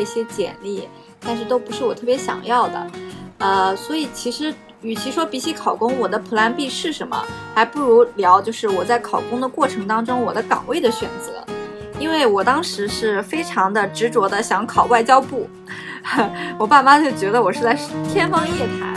[0.00, 0.88] 一些简历，
[1.20, 2.86] 但是都不是我特别想要的。
[3.38, 7.22] 呃，所以其实与其说比起考公，我的 Plan B 是什么，
[7.54, 11.44] 还不如聊就是我在考公的过程当中我的岗位的选择。
[11.98, 15.46] 因为我当时是非常的执着的想考外交部，
[16.58, 17.78] 我爸妈就觉得我是在
[18.10, 18.89] 天方夜谭，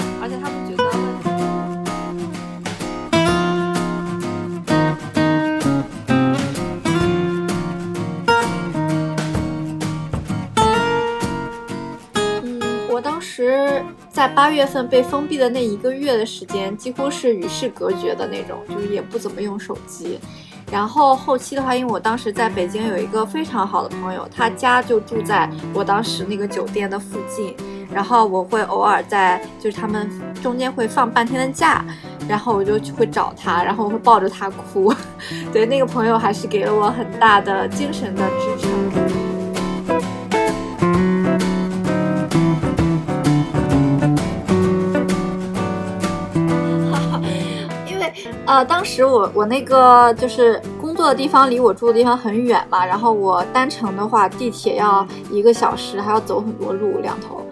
[13.54, 20.20] 我当时在八月份被封闭的那一个月的时间，几乎是与世隔绝的那种，就是也不怎么用手机。
[20.72, 27.56] 然后后期的话，因为我当时在北京有一个非常好的朋友，他家就住在我当时那个酒店的附近，
[27.94, 30.10] 然后我会偶尔在，就是他们
[30.42, 31.86] 中间会放半天的假，
[32.28, 34.92] 然后我就会找他，然后我会抱着他哭，
[35.54, 39.03] 对，那个朋友还是给了我很大的精神的支撑。
[48.54, 57.44] 呃，当时我我那个就是工作的地方离我住的地方很远嘛，然后我单程的话，地铁要一个小时，还要走很多路两头，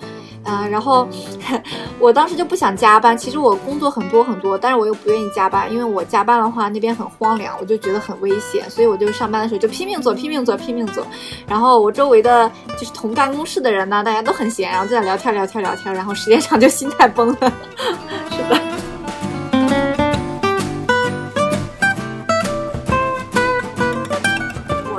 [0.44, 1.08] 啊，然后
[1.98, 3.18] 我当时就不想加班。
[3.18, 11.04] 其实我工作很多很多，但是我又不愿意加班，因为我加班的话那边很荒凉，我就觉得很危险，所以我就上班的时候就拼命做，拼命做，拼命做。
[11.48, 17.52] 然后我周围的就是同办公室的人呢，大家都很闲，然后就在聊天聊天聊天，然后时间 长就心态崩了，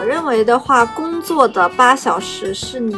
[0.03, 0.13] 我。
[0.13, 2.97] 认为的话，工作的八小时是你，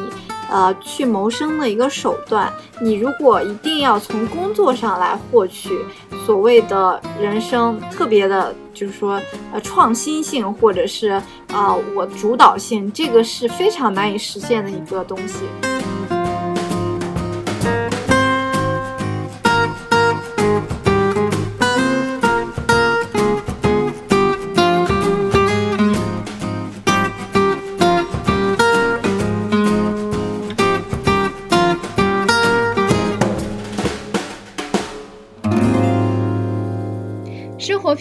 [0.50, 2.50] 呃，去谋生的一个手段。
[2.80, 5.78] 你如果一定要从工作上来获取
[6.24, 9.20] 所谓的人生特别的，就是说，
[9.52, 11.10] 呃，创新性或者是
[11.52, 15.73] 啊，我主导性，这个是非常难以实现的一个东西。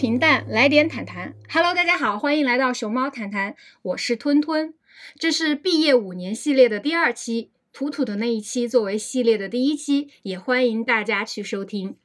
[0.04, 4.74] 平淡来点谈谈，Hello，大家好，欢迎来到熊猫谈谈，我是吞吞，
[5.18, 11.96] 这是毕业五年系列的第二期，土土的那一期作为系列的第一期，也欢迎大家去收听。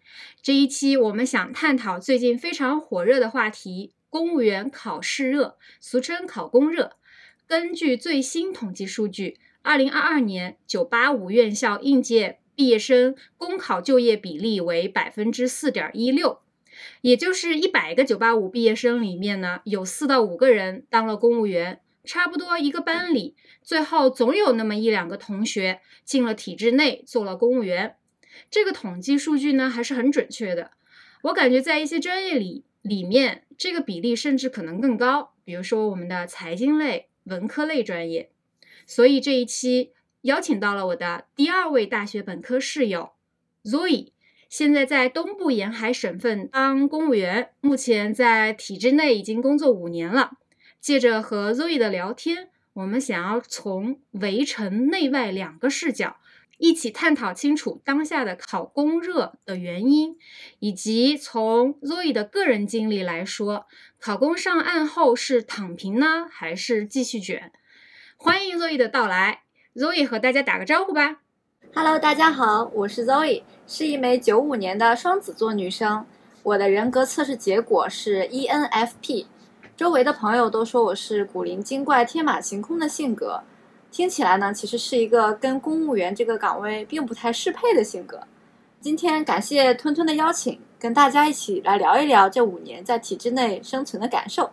[0.41, 6.93] 这一期我们想探讨最近非常火热的话题——公务员考试热，俗称考公热。
[7.45, 16.39] 根据最新统计数据，二零二二年九八五院校应届毕业生公考就业比例为百分之四点一六。
[17.01, 27.95] 也就是一百个九八五毕业生里面呢，有四到五个人当了公务员，差不多一个班里，最后总有那么一两个同学进了体制内做了公务员。
[28.49, 30.71] 这个统计数据呢还是很准确的。
[31.23, 38.31] 我感觉在一些专业里里面，这个比例甚至可能更高，比如说我们的财经类、文科类专业。
[38.85, 43.11] 所以这一期邀请到了我的第二位大学本科室友
[43.63, 44.11] Zoe。
[44.49, 50.31] 现在在东部沿海省份当公务员，目前在体制内已经工作五年了。
[50.81, 56.17] 借着和 Zoe 的聊天，我们想要从围城内外两个视角，
[56.57, 60.17] 一起探讨清楚当下的考公热的原因，
[60.57, 63.67] 以及从 Zoe 的个人经历来说，
[63.99, 67.51] 考公上岸后是躺平呢，还是继续卷？
[68.17, 69.43] 欢迎 Zoe 的到来
[69.75, 71.21] ，Zoe 和大家打个招呼吧。
[71.71, 76.03] Hello，大家好，我是 Zoe，是一枚九五年的双子座女生。
[76.41, 79.27] 我的人格测试结果是 ENFP，
[79.77, 83.43] 周围的朋友都说我是古灵精怪、天马行空的性格。
[83.91, 88.23] 听起来呢，其实是一个跟公务员这个岗位并不太适配的性格。
[88.81, 94.49] 今天感谢吞吞的邀请，跟大家一起来聊一聊这五年在体制内生存的感受。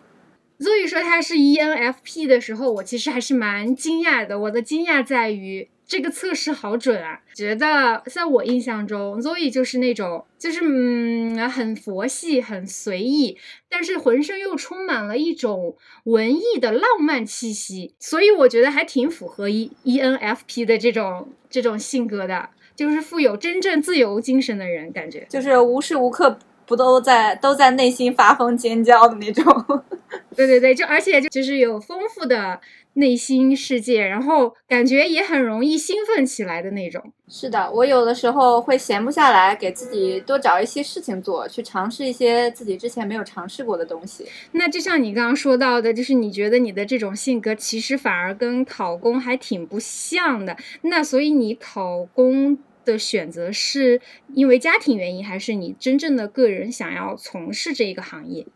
[0.60, 4.38] Zoe 说他是 ENFP 的时候，我其实还是蛮惊讶的。
[4.38, 5.70] 我的惊讶在于。
[5.86, 7.20] 这个测试好准啊！
[7.32, 13.38] 觉得在我印象中，Zoe 就是那种，就是嗯，很佛系、很随意，
[13.68, 26.36] 但是浑身又充满了一种文艺的浪漫气息，所以我觉得还挺符合 E ENFP 的这种这种性格的，就是富有真正自由精神的人，感觉就是无时无刻
[26.66, 29.44] 不都在都在内心发疯尖叫的那种。
[30.34, 32.60] 对对对，就而且就就是有丰富的。
[32.96, 37.12] 内心世界，然后感觉也很容易兴奋起来的那种。
[37.28, 44.24] 是的，我有的时候会闲不下来，给自己多找一些事情做，去尝试一些自己之前没有尝试过的东西。
[44.52, 50.56] 那就像你刚刚说到的，就是你觉得你的这种性格其实反而跟考公还挺不像的。
[50.82, 54.00] 那所以你考公的选择是
[54.32, 58.46] 因为家庭原因，还是你真正的个人想要从事这一个行业？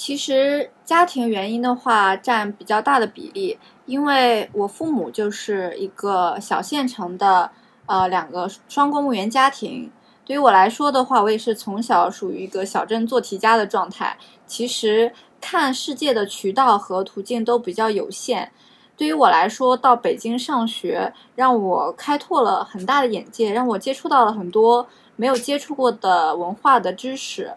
[0.00, 7.50] 其实家庭原因的话占比较大的比例，因为我父母就是一个小县城的，
[7.84, 9.92] 呃，两个双公务员家庭。
[10.24, 14.16] 对于我来说的话，我也是从小属于一个小镇做题家的状态。
[14.46, 18.50] 其实看世界的渠道和途径都比较有限。
[18.96, 27.52] 对于我来说，到北京上学，让我开拓了很大的眼界，让我接触到了很多没有接触过的文化的知识、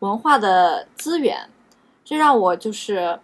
[0.00, 1.48] 文化的资源。
[2.08, 3.18] 这让我就是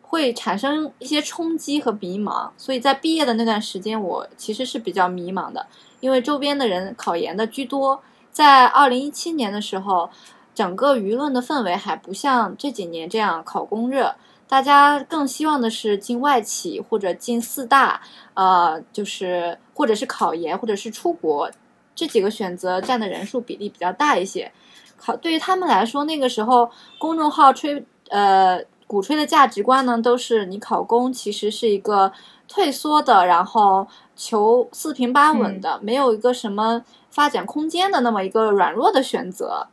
[0.00, 5.66] 会产生一些冲击和迷茫，所以在毕业的那段时间，我其实是比较迷茫的，
[6.00, 8.02] 因为周边的人考研的居多。
[8.30, 10.08] 在二零一七年的时候，
[10.54, 14.14] 整个舆论的氛围还不像这几年这样考公热，
[14.48, 18.00] 大家更希望的是进外企或者进四大，
[18.32, 21.50] 呃，就是或者是考研或者是出国，
[21.94, 24.50] 这几个选择占的人数比例比较大一些。
[24.96, 27.84] 考对于他们来说，那个时候公众号吹。
[28.10, 32.12] 呃，鼓吹的价值观呢，都是你考公其实是一个
[32.46, 39.68] 退缩的，然后求四平八稳的，没有一个什么发展空间的那么一个软弱的选择。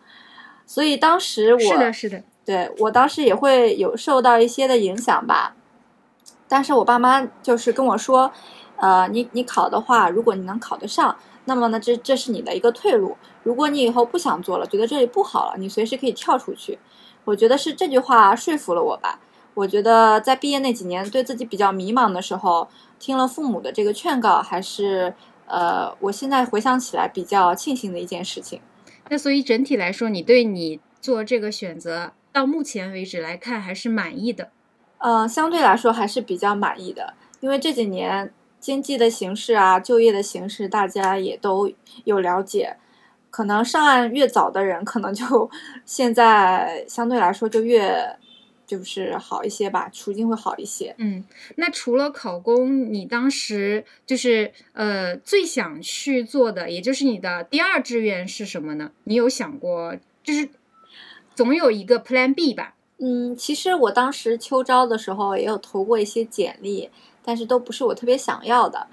[0.65, 5.55] 所以当时我是的，是的，对我当时也会有受到一些的影响吧。
[6.47, 8.31] 但是我爸妈就是跟我说，
[8.77, 11.15] 呃，你你考的话，如果你能考得上，
[11.45, 13.17] 那么呢，这这是你的一个退路。
[13.43, 16.79] 如果你以后不想做了，觉得这里不好了，你随时可以跳出去。
[17.25, 19.19] 我觉得是这句话说服了我吧。
[19.55, 25.13] 我觉得在毕业那几年，对自己比较迷茫的时候，听了父母的这个劝告，还是
[25.47, 28.61] 呃，我现在回想起来比较庆幸的一件事情。
[29.09, 34.49] 那所以整体来说，你对你做这个选择到目前为止来看，还是满意的？
[34.99, 41.71] 呃，相对来说还是比较满意的，因为这几年经济的形势啊，就业的形势，大家也都
[42.05, 42.77] 有了解。
[43.31, 45.49] 可能上岸越早的人，可能就
[45.85, 48.17] 现在相对来说就越
[48.65, 50.93] 就是好一些吧，处境会好一些。
[50.97, 51.23] 嗯，
[51.55, 58.91] 那除了考公，你当时就是呃最想去做的，也就是你的第二志愿是什么呢？
[59.05, 60.49] 你有想过，就是
[61.35, 62.75] 总有一个 Plan B 吧？
[62.97, 66.89] 嗯，其实我当时秋招的时候也有投过一些简历，
[67.23, 68.87] 但是都不是我特别想要的。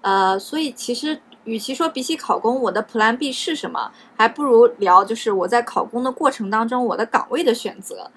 [0.00, 1.20] 呃，所以其实。
[1.44, 8.10] 与其说比起考公，我的 Plan B 是什么，还不如聊就是我在考公的过程当中我的岗位的选择，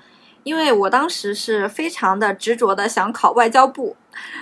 [0.44, 3.96] 因为我当时是非常的执着的想考外交部，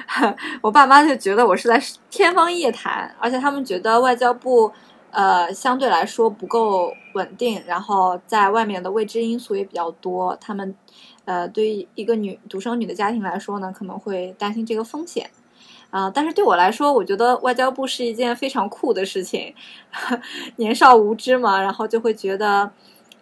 [0.62, 4.72] 我爸妈就觉得我是在天方夜谭，而且他们觉得外交部
[5.12, 10.76] 呃相对来说不够稳定，然后在外面的未知因素也比较多，他们
[11.26, 15.30] 呃对于一个女独生女的家庭来说呢，可能会担心这个风险。
[15.94, 19.54] 啊，但是对我来说，我觉得外交部是一件非常酷的事情。
[20.58, 22.72] 年少无知嘛，然后就会觉得，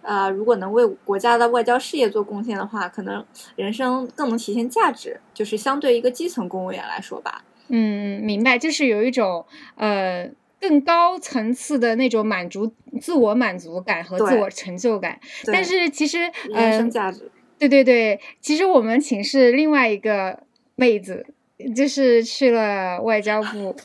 [0.01, 3.25] 呃，如果能为国家的外交事业做贡献的话，可能
[3.57, 5.19] 人生更能体现价值。
[5.33, 7.43] 就是相对一个基层公务员来说吧。
[7.67, 9.45] 嗯，明白，就是有一种
[9.75, 15.19] 呃更高层次的那种满足、自我满足感和自我成就感。
[15.47, 16.19] 但是其实，
[16.49, 17.29] 人生价值。
[17.59, 20.43] 对对对，其实我们寝室另外一个
[20.75, 21.25] 妹子。
[21.75, 23.75] 就是去了外交部，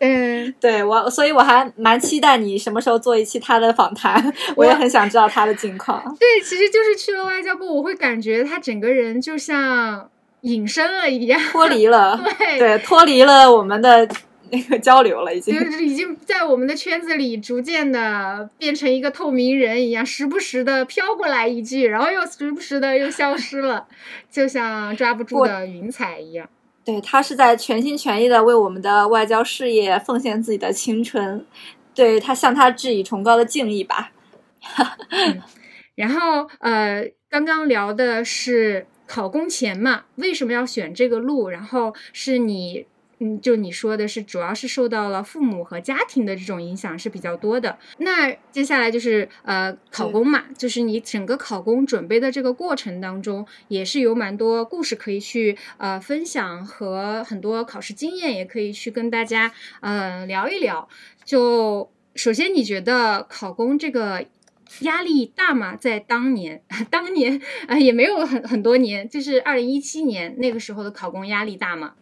[0.00, 6.02] 嗯，对我，所以我还蛮期待你什么时候做一期他的访谈，我也很想知道他的近况。
[6.18, 10.10] 对，其实就是去了外交部，我会感觉他整个人就像
[10.42, 14.08] 隐身了一样，脱离了， 对对，脱离了我们的
[14.50, 23.86] 那个交流了，已经，就是已经在我们的圈子里逐渐的变成一个透明人一样，时不时的飘过来一句，然后又时不时的又消失了，
[24.30, 26.48] 就像抓不住的云彩一样。
[26.84, 31.44] 对他是在全心全意的为我们的外交事业奉献自己的青春，
[31.94, 34.12] 对他向他致以崇高的敬意吧。
[35.94, 41.48] 然后呃，刚刚聊的是考公前嘛，为什么要选这个路？
[41.48, 42.86] 然后是你。
[43.18, 47.78] 嗯，就你说的是，主要是受到了父母和家庭的这种影响是比较多的。
[47.98, 60.88] 那接下来就是呃考公嘛，就是你整个考公准备的这个过程当中，也是有蛮多故事可以去呃分享，和很多考试经验也可以去跟大家呃聊一聊。
[61.24, 64.24] 就首先你觉得考公这个
[64.80, 65.76] 压力大吗？
[65.76, 71.94] 在当年， 当年啊也没有很很多年，就是二零一七年那个时候的考公压力大吗？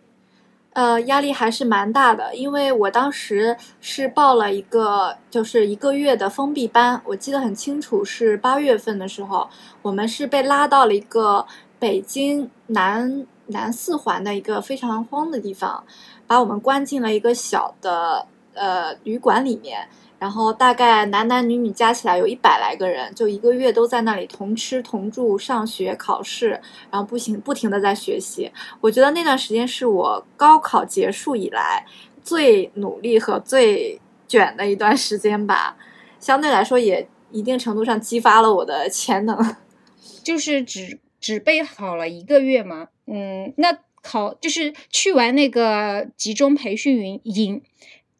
[0.75, 9.49] 呃，压力还是蛮大的，因为我当时是报了一个就是一个月的封闭班，我记得很清楚，是八月份的时候，
[9.83, 11.47] 我们是被拉到了一个
[11.79, 15.85] 北京南南四环的一个非常荒的地方，
[16.27, 19.87] 把我们关进了一个小的呃旅馆里面。
[20.23, 26.51] 然后大概男男女女加起来有一百来个人，就一个月都在那里同吃同住、上学、考试，
[26.93, 28.49] 然后不行不停的在学习。
[28.81, 31.85] 我觉得那段时间是我高考结束以来
[32.23, 35.77] 最努力和最卷的一段时间吧，
[36.21, 39.57] 相对来说也一定程度上激发了我的潜能。
[40.23, 42.87] 就是只只备考了一个月吗？
[43.09, 47.63] 嗯，那考就是去完那个集中培训营营。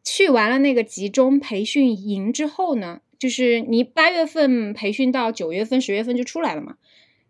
[0.05, 6.77] 去完了那个集中培训营之后呢，就是你八月份培训到九月份、十月份就出来了嘛。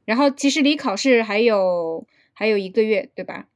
[0.05, 3.47] 然后其实离考试还有还有一个月，对吧？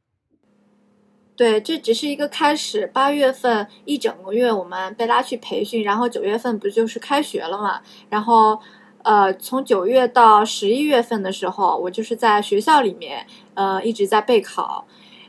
[1.35, 2.87] 对，这只是一个开始。
[2.87, 7.82] 八月份一整个月我们被拉去培训，然后九月份不就是开学了嘛？
[8.08, 8.58] 然后
[9.02, 14.87] 呃，从九月到十一月份的时候，我就是在学校里面呃一直在备考，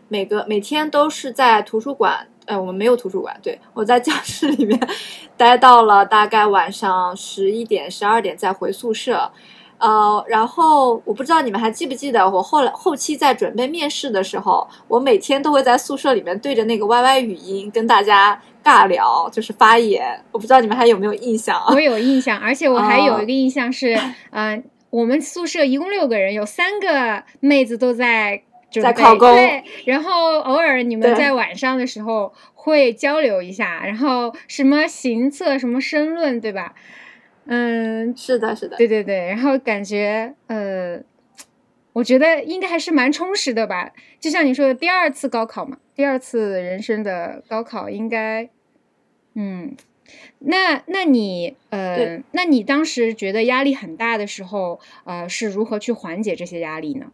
[0.07, 2.27] 每个每天都是在图书馆。
[2.47, 3.37] 呃，我们没有图书馆。
[3.43, 4.79] 对我在教室里面
[5.37, 9.31] 待到了大概晚上十一点、十二点再回宿舍。
[9.77, 20.19] 呃，然后我不知道你们还记不记得，我后来后期在准备面试的时候，我每天都会在宿舍里面对着那个 YY 语音跟大家尬聊，就是发言。
[20.31, 21.61] 我不知道你们还有没有印象？
[21.69, 23.95] 我有印象，而且我还有一个印象是，
[24.31, 28.41] 嗯，我们宿舍一共六个人，有三个妹子都在。
[28.69, 36.75] 在考公，对，然后偶尔你们在晚上的时候会交流一下，然后什么行测，什么申论，对吧？
[37.45, 41.01] 嗯，是的，是的，对对对，然后感觉呃，
[41.93, 43.93] 我觉得应该还是蛮充实的吧。
[44.19, 48.49] 就像你说的，第二次高考嘛，第二次人生的高考，应该，
[49.33, 49.77] 嗯，
[50.39, 57.13] 那那你呃，那你当时觉得压力很大的时候，呃，是如何去缓解这些压力呢？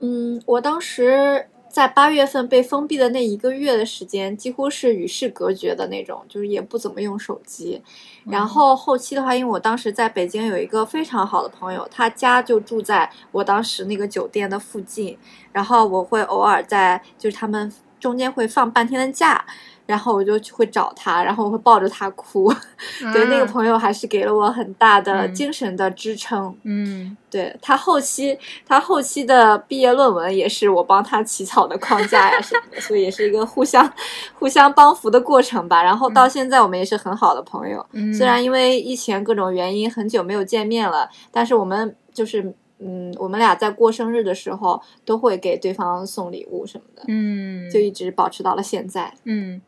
[0.00, 7.82] 嗯，我当时在八月份被封闭的那一个月的时间，几乎是与世隔绝的那种，就是也不怎么用手机。
[8.24, 15.16] 然后后期的话，因为我当时在北京有一个非常好的朋友，他家就住在我当时那个酒店的附近，
[15.52, 19.44] 然后我会偶尔在，就是他们中间会放半天的假。
[19.90, 22.48] 然后我就会找他，然后我会抱着他哭。
[23.12, 26.54] 对，那个朋友还是给了我很大的精神的支撑。
[26.62, 33.92] 嗯，对他后期，他后期的毕业论文也是我帮他起草的框架呀什么的，所以也是一个互相
[34.38, 35.82] 互相帮扶的过程吧。
[35.82, 37.84] 然后到现在我们也是很好的朋友。
[38.16, 47.02] 虽然因为疫情各种原因很久没有见面了，但是我们就是嗯，我们俩在过生日的时候都会给对方送礼物什么的。
[47.08, 49.12] 嗯，就一直保持到了现在。
[49.24, 49.60] 嗯。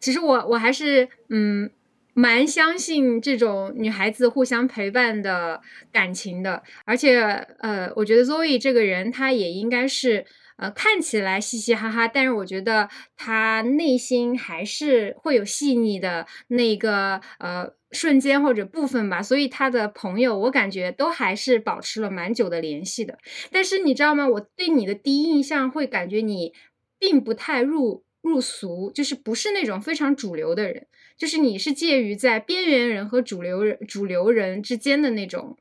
[0.00, 1.70] 其实我我还是嗯
[2.14, 5.60] 蛮相信这种女孩子互相陪伴的
[5.92, 7.20] 感情的，而且
[7.60, 10.26] 呃，我觉得 Zoe 这个人她也应该是
[10.56, 23.18] 呃看起来嘻嘻哈哈，但是我觉得她内心还是会有细腻的那个呃瞬间或者部分吧，所以她的朋友我感觉都还是保持了蛮久的联系的。
[23.52, 24.26] 但是你知道吗？
[24.26, 26.52] 我对你的第一印象会感觉你
[26.98, 28.02] 并不太入。
[28.28, 35.56] 入俗就是不是那种非常主流的人，就是你是介于在边缘人和主流人、主流人之间的那种，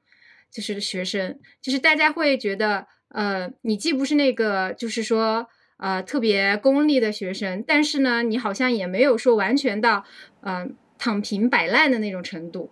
[0.52, 5.48] 就是学生，就是大家会觉得，呃，你既不是那个，就是说，
[5.78, 10.04] 呃，特别功利的学生，但是呢，你好像也没有说完全到，
[10.42, 12.72] 呃，躺平摆烂的那种程度。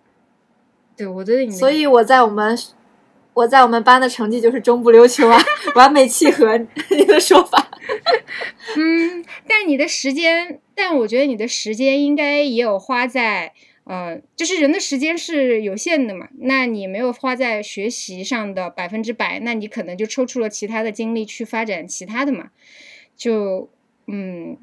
[0.98, 2.58] 对我觉得你，所以我在我们。
[3.36, 5.38] 我在我们班的成绩就是中不溜秋啊，
[5.76, 6.58] 完美契合
[6.92, 7.68] 你的说法。
[8.78, 13.54] 嗯，但你的时间，但我觉得你的时间应该也有花在，
[13.86, 16.28] 呃，就是人的时间是有限的嘛。
[16.40, 22.50] 那你没有花在学习上的百分之百，那你可能就抽出了其他的精力去发展其他的嘛。
[23.16, 23.70] 就，
[24.08, 24.58] 嗯，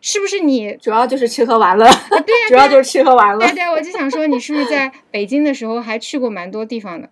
[0.00, 1.86] 是不是你主要就是吃喝玩乐？
[1.86, 3.46] 对呀， 主要就是吃喝玩乐。
[3.46, 7.10] 对对，我就想说，你是不是在北京的时候还去过蛮多地方的？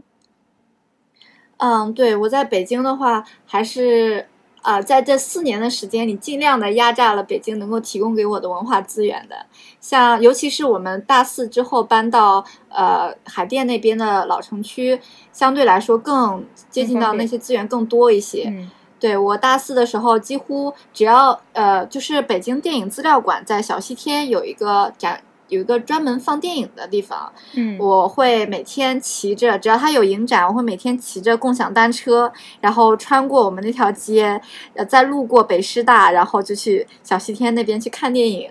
[1.63, 4.29] 嗯，对，我在北京的话，还是
[4.63, 9.37] 啊，在这四年的时间里，尽量的压榨了北京能够提供给我的文化资源的。
[9.81, 15.01] 像尤其是我们大四之后搬到呃海淀那边的老城区，
[15.33, 18.53] 相对来说更接近到那些资源更多一些。
[18.99, 25.23] 对我大四的时候，几乎只要呃，就是北京电影资料馆在小西天有一个展。
[25.51, 34.41] 有一个专门放电影的地方，嗯，我会每天骑着，只要它有影展，我会每天骑着共享单车，然后穿过我们那条街，
[34.75, 38.51] 呃，再路过北师大，然后就去小西天那边去看电影。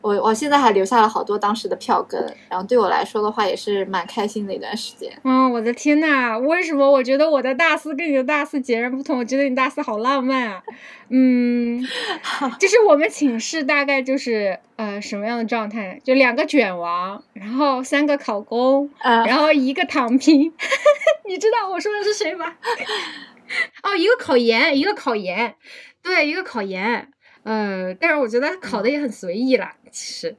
[0.00, 5.12] 我我现在还留下了好多当时的票根，然后对我来说的话也是蛮开心的一段时间。
[5.24, 9.18] 嗯，我的天呐，为什么我觉得我的大四跟你的大四截然不同？
[9.18, 10.62] 我觉得你大四好浪漫啊。
[11.08, 11.80] 嗯，
[12.58, 16.00] 就是我们寝室大概就是呃什么样的状态？
[16.04, 20.52] 就两个卷王，然后三个考公，呃，然后一个躺平。
[21.28, 22.46] 你知道我说的是谁吗？
[23.82, 25.54] 哦，一个考研，一个考研，
[26.02, 27.08] 对，一个考研。
[27.46, 30.36] 呃，但是我觉得考的也很随意啦，其实。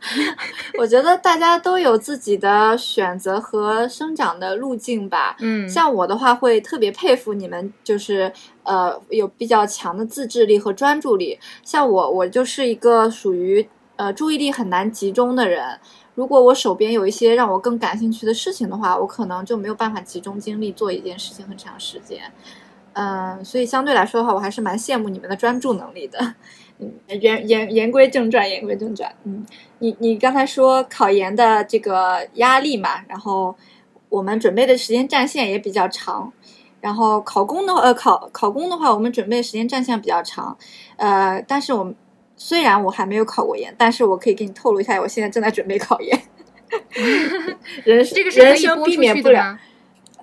[0.78, 5.36] 我觉得大家都有自己的选择和生长的路径吧。
[5.40, 8.32] 嗯，像我的话，会特别佩服你们，就是
[8.62, 11.38] 呃有比较强的自制力和专注力。
[11.62, 15.78] 像我，我就是一个属于呃注意力很难集中的人。
[16.14, 22.32] 如果我手边有一些让我更感兴趣的事情的话，我可能就没有办法集中精力做一件事情很长时间。
[22.94, 26.34] 嗯，所以相对来说的话，我还是蛮羡慕你们的专注能力的。
[26.78, 29.14] 嗯，言言言归正传，言归正传。
[29.24, 29.44] 嗯，
[29.78, 33.54] 你你刚才说考研的这个压力嘛，然后
[34.08, 36.32] 我们准备的时间战线也比较长，
[36.80, 40.56] 然后考公的呃考考公的话，我们准备时间战线比较长。
[40.96, 41.94] 呃，但是我
[42.36, 46.20] 虽然我还没有考过研，但是我可以给你透露一下，我现在正在准备考研。
[47.84, 49.56] 人这个是可人生避免不了？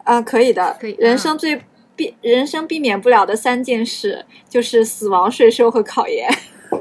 [0.04, 1.62] 啊，可以的，可以人啊生最
[2.00, 6.30] 避人生避免不了的三件事就是死亡、税收和考研。
[6.70, 6.78] 不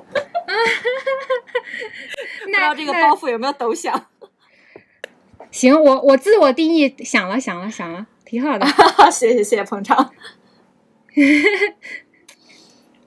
[2.47, 4.07] 知那道这个包袱有没有抖响？
[5.51, 8.65] 行，我我自我定义想了想了想了，挺好的。
[9.11, 10.13] 谢谢谢谢捧场。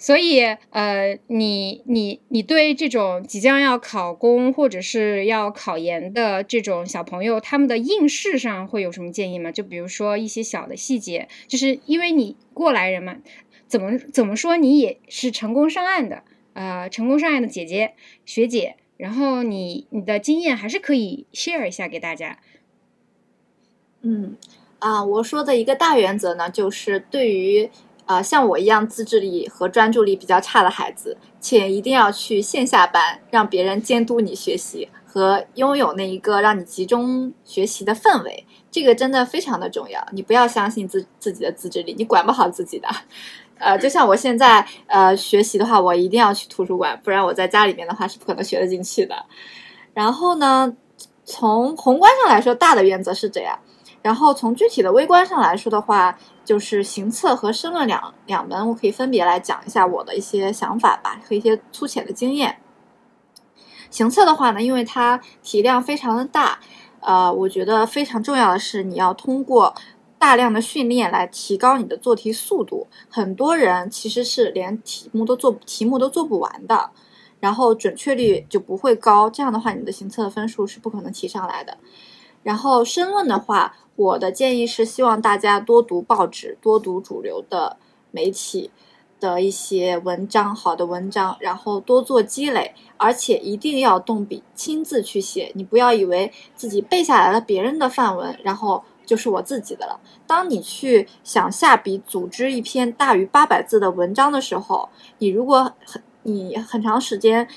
[0.01, 0.41] 所以，
[0.71, 9.51] 呃，你你你对这种即将要考公或者是要考研的这种小朋友，他们的应试上会有什么建议吗？
[9.51, 13.17] 就比如说一些小的细节，就是因为你过来人嘛，
[13.67, 17.93] 怎么怎么说你也是成功上岸的，呃，成功上岸的姐姐
[18.25, 22.39] 学姐，然后你你的经验还是可以 share 一下给大家。
[24.01, 24.35] 嗯
[24.79, 27.69] 啊，我说的一个大原则呢，就是对于
[28.11, 38.45] 啊像我一样自制力和专注力比较差的孩子，且一定要去线下班，让别人监督你学习和拥有那一个让你集中学习的氛围。
[38.69, 42.87] 这个真的非常的重要，你不要相信自自己的自制力，你管不好自己的。
[43.59, 49.15] 呃，就像我现在呃学习的话，我一定要去图书馆，不然我在家里面的话是不可能学得进去的。
[49.93, 50.73] 然后呢，
[51.23, 53.57] 从宏观上来说，大的原则是这样。
[54.01, 62.57] 然后从具体的微观上来说的话，就是行测和申论两两门，我可以分别来讲一下我的一些想法吧和一些粗浅的经验。
[63.89, 66.59] 行测的话呢，因为它体量非常的大，
[67.01, 69.75] 呃，我觉得非常重要的是你要通过
[70.17, 72.87] 大量的训练来提高你的做题速度。
[73.09, 76.91] 很多人其实是连题目都做题目都做不完的，
[77.39, 79.29] 然后准确率就不会高。
[79.29, 81.77] 这样的话，你的行测的分数是不可能提上来的。
[82.43, 87.77] 然后申论的话，我的建议是希望大家多读报纸，多读主流的
[88.09, 88.71] 媒体
[89.19, 95.51] 的一些文章，好的文章，然后多做积累，而且一定要动笔亲自去写。
[95.53, 99.99] 你不要以为自己背下来了别人的范文，然后就是我自己的了。
[100.25, 107.47] 当你去想下笔组织一篇大于八百字的文章的时候，你如果很你很长时间。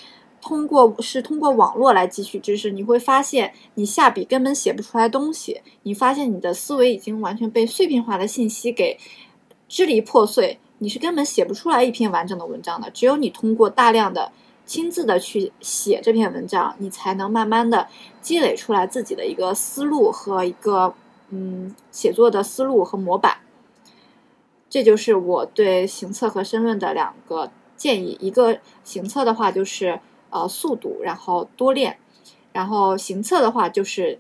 [0.47, 5.63] 通过是通过网络来汲取知识，你会发现你下笔根本写不出来东西。
[5.85, 8.99] 你发现你的思维已经完全被碎片化的信息给
[9.69, 12.91] 支离破碎，你是根本写不出来一篇完整的文章的。
[12.91, 14.31] 只有你通过大量的
[14.67, 17.89] 亲自的去写这篇文章，你才能慢慢的
[18.21, 20.93] 积累出来自己的一个思路和一个
[21.31, 23.39] 嗯写作的思路和模板。
[24.69, 28.19] 这就是我对行测和申论的两个建议。
[28.21, 30.01] 一个行测的话就是。
[30.35, 31.97] 呃，速读，然后多练，
[32.53, 34.19] 然后行测的话就是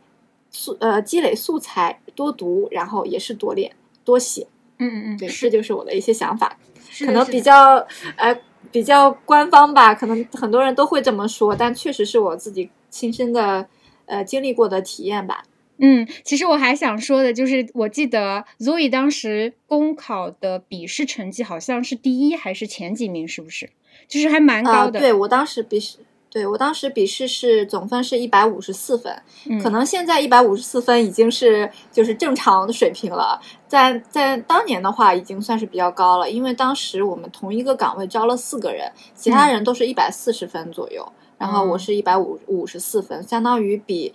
[0.48, 3.74] 素呃积累素材，多读，然后也是多练
[4.04, 4.46] 多写。
[4.78, 6.56] 嗯嗯嗯，对，这就是我的一些想法，
[7.00, 8.32] 可能比较呃
[8.70, 13.66] 比较官方吧，可能很多人都会这么说，但确实是我自己亲身的
[14.06, 15.42] 呃经历过的体验吧。
[15.78, 23.70] 嗯，其实我还想说的就是，我记得 Zoe 当时公考的笔试成绩好像是第一还是前几名，是不是？
[24.08, 25.00] 就是还蛮啊、高的。
[25.00, 25.98] 对我当时笔试，
[26.30, 44.12] 对我当时笔试是总分是一百五十四分，嗯可能现在一百五十四分已经是就是正常的水平了，在在当年的话已经算是比较高了，因为当时我们同一个岗位招了四个人，其他人都是一百四十分左右，然后我是一百五五十四分，相当于比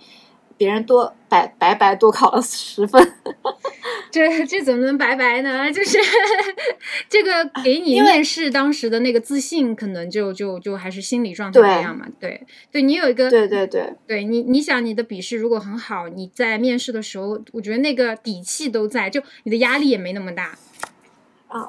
[0.58, 3.14] 别人多白白白多考了十分。
[4.10, 5.70] 这这怎么能白白呢？
[5.72, 5.98] 就是
[7.08, 12.06] 这个给你面试当时的那个自信，可能就就就还是心理状态对这样嘛。
[12.18, 20.56] 对，对你有一个对对对，对你，你想你的笔试如果很好，你在面试的时候，我觉得那个底气都在，就你的压力也没那么大。
[21.48, 21.68] 啊，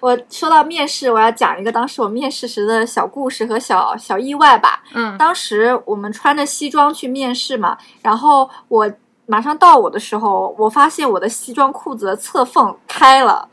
[0.00, 4.82] 我说到面试，我要讲一个当时我面试时的小故事和小小意外吧。
[4.94, 8.92] 嗯当时我们穿着西装去面试嘛，然后我
[9.32, 13.48] 马上到我的时候，我发现我的西装裤子的侧缝开了，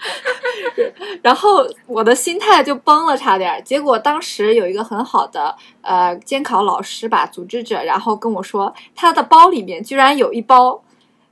[1.20, 3.60] 然后我的心态就崩了，差点儿。
[3.60, 10.82] 结果当时有一个很好的呃监考老师吧，组织者，然后跟我说，他的包里面居然有一包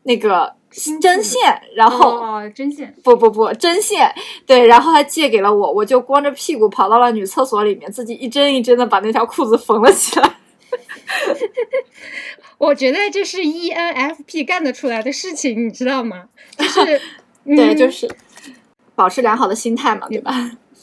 [0.02, 2.20] 那个新针线，然后。
[2.20, 4.14] 哦，针线，不不不，针线
[4.46, 10.34] 对，然后他借给了我，我就光着屁股跑到了女厕所里面，自己一针一针的把那条裤子缝了起来。
[12.64, 16.28] 我觉得这是 E ENFP 干得出来的事情，你知道吗？
[16.56, 17.00] 就是，
[17.44, 18.08] 对，嗯就是
[18.94, 20.32] 保持良好的心态嘛，对吧？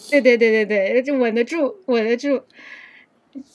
[0.09, 2.43] 对对对对对，就稳得住，稳得住。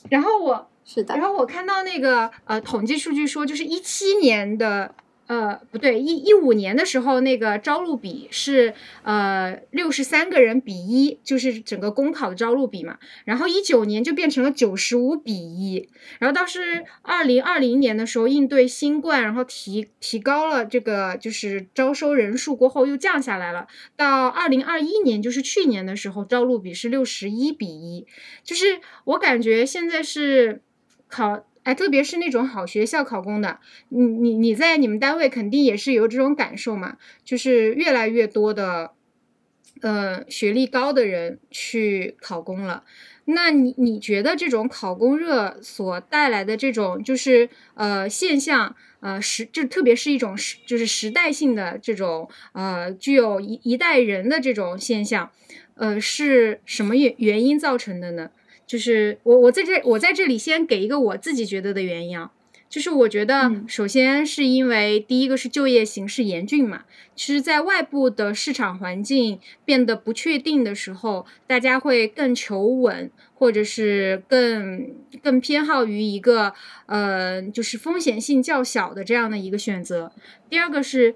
[0.09, 4.95] 然后我，是的然，后我看到那个呃统计数据说，就是一七年的
[5.27, 12.99] 呃不对，一一五年的时候，那个招录比是呃六十三个人比一，就是整个公考的招录比嘛。
[13.25, 23.67] 然后一九年就变成了九十五比一，然后到是二零二零年的时候，应对新冠，然后提提高了这个就是招收人数过后又降下来了。
[23.97, 28.07] 到二零二一年，就是去年的时候，招录比是六十一比一，
[28.45, 30.63] 就是我感觉现在是
[31.09, 38.93] 考，哎，特别是那种好学校考公的，你你你在你们单位肯定也是有这种感受嘛，就是越来越多的，
[39.81, 42.85] 呃，学历高的人去考公了。
[43.25, 55.33] 那你你觉得这种考公热所带来的这种就是呃现象，呃时就特别是一种时就是时代性的这种呃具有一一代人的这种现象，
[55.75, 58.31] 呃是什么原原因造成的呢？
[58.67, 62.33] 就是我我在这我在这里先给一个我自己觉得的原因啊，
[62.69, 66.83] 就是我觉得嗯首先是因为第一个是就业形势严峻嘛，
[67.15, 74.91] 其实在外部的市场环境变得不确定的时候，大家会更求稳，或者是更
[75.23, 76.53] 更偏好于一个
[76.87, 80.11] 呃就是风险性较小的这样的一个选择。
[80.51, 81.15] 第二个是。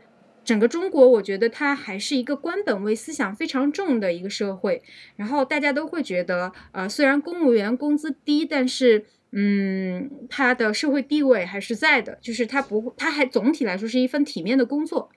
[0.51, 4.83] 整个中国，我觉得它还是一个官本位思想非常重的一个社会，
[5.15, 15.13] 然后大家都会觉得，呃，虽然公务员工资低，但是，嗯，他的社会地位还是在的，就是他不，他还总体来说是一份体面的工作。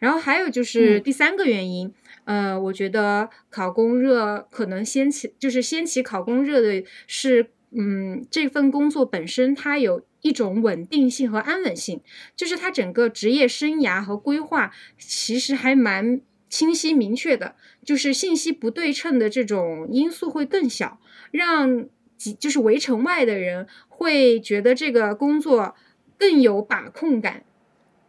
[0.00, 1.90] 然后还有就是嗯第三个原因，
[2.24, 12.00] 呃，我觉得考公热可能掀起，就是掀起考公热的是，嗯，这份工作本身它有一种稳定性和安稳性，
[12.34, 20.98] 就是它整个职业生涯和规划其实还蛮清晰明确的，就是信息不对称的这种因素会更小，
[21.30, 25.74] 让几就是围城外的人会觉得这个工作
[26.16, 27.44] 更有把控感。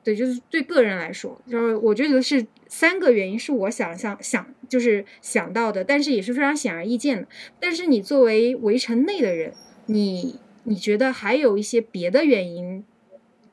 [0.01, 7.28] 对，就是对个人来说，就是我觉得是三个原因是我想象想就是想到的，但是也是非常显而易见的。
[7.60, 9.54] 但是你作为围城内的人，
[9.88, 12.84] 你你觉得还有一些别的原因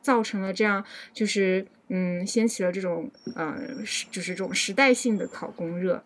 [0.01, 3.55] 造成了这样，就是嗯，掀起了这种呃，
[4.11, 6.03] 就是这种时代性的考公热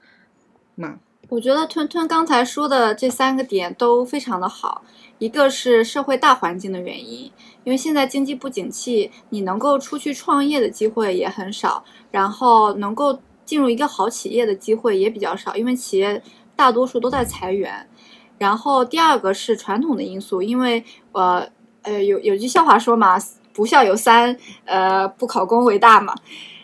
[0.75, 0.99] 吗？
[1.29, 4.85] 我觉得吞吞刚才说的这三个点都非常的好。
[5.19, 7.33] 一个是社会大环境的原因，
[7.65, 16.23] 因为现在经济不景气，你能够出去创业的机会也很少，然后能够进入一个好企业的机会也比较少，因为企业
[16.55, 17.89] 大多数都在裁员。
[18.39, 21.47] 然后第二个是传统的因素，因为呃
[21.83, 23.17] 呃有有句笑话说嘛，
[23.53, 26.15] 不孝有三，呃不考公为大嘛。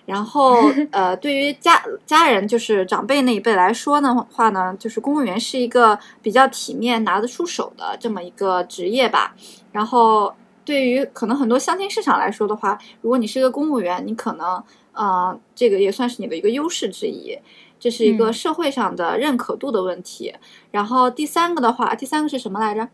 [0.04, 0.56] 然后，
[0.90, 9.32] 呃，对于家家人，就是长辈那一辈来说的话呢，就是公务员是一个比较体面、拿得出手的这么一个职业吧。
[9.70, 17.38] 然后，对于可能很多相亲市场来说的话，如果你是一个公务员，你可能，呃，这个也算是你的一个优势之一。
[17.82, 20.32] 这是一个嗯社会上的认可度的问题。
[20.70, 22.88] 然后第三个的话，第三个是什么来着？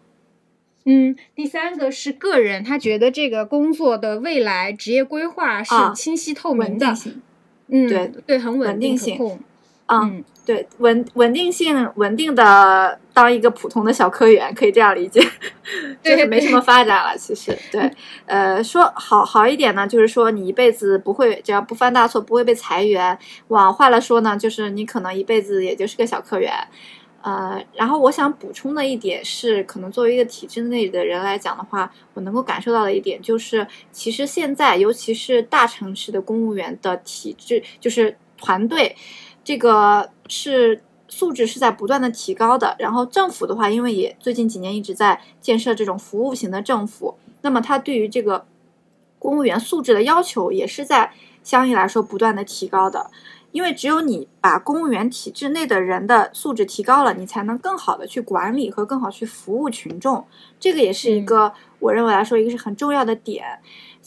[0.87, 6.87] 嗯，第三个是个人，他觉得这个工作的未来职业规划是啊清晰透明的。
[7.67, 9.39] 嗯，对对，很稳稳定性
[9.89, 15.21] 嗯对，稳稳定性，稳定的当一个普通的小科员，可以这样理解，
[16.03, 17.15] 就是没什么发展了。
[17.19, 17.91] 其实，对，
[18.25, 23.19] 呃，说好好一点呢，就是说你一辈子不会，只要不犯大错，不会被裁员。
[23.49, 26.51] 往坏了说呢，就是你可能一辈子也就是个小科员。
[27.21, 38.97] 呃，然后我想补充的一点是，可能作为一个体制内的人来讲的话，我能够感受到的一点就是，其实现在尤其是大城市的公务员的体制，就是团队，
[39.45, 42.77] 这个是素质是在不断的提高的。
[42.79, 48.47] 然后政府的话，因为也最近几年一直在建设这种服务型的政府，那么它对于这个
[49.19, 51.13] 公务员素质的要求也是在
[51.43, 53.11] 相应来说不断的提高的。
[53.51, 60.23] 因为只有你把公务员体制内的人的素质提高了，你才能更好的去管理和更好去服务群众。
[60.61, 63.59] 这个也是一个我认为来说一个是很重要的点。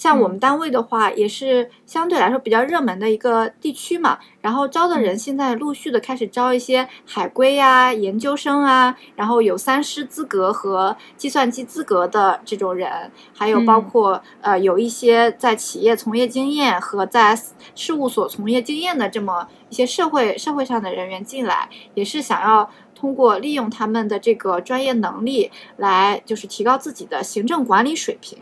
[0.01, 4.17] 像我们单位的话，也是相对来说比较热门的一个地区嘛。
[4.41, 17.39] 然后招的人现在陆续的开始招一些海归呀、研究生啊，然后有三师资格和计算机资格的这种人，还有包括呃有一些在企业从业经验和在
[17.75, 28.39] 事务所从业经验的这么一些社会社会上的人员进来，也是想要通过利用他们的这个专业能力来就是提高自己的行政管理水平。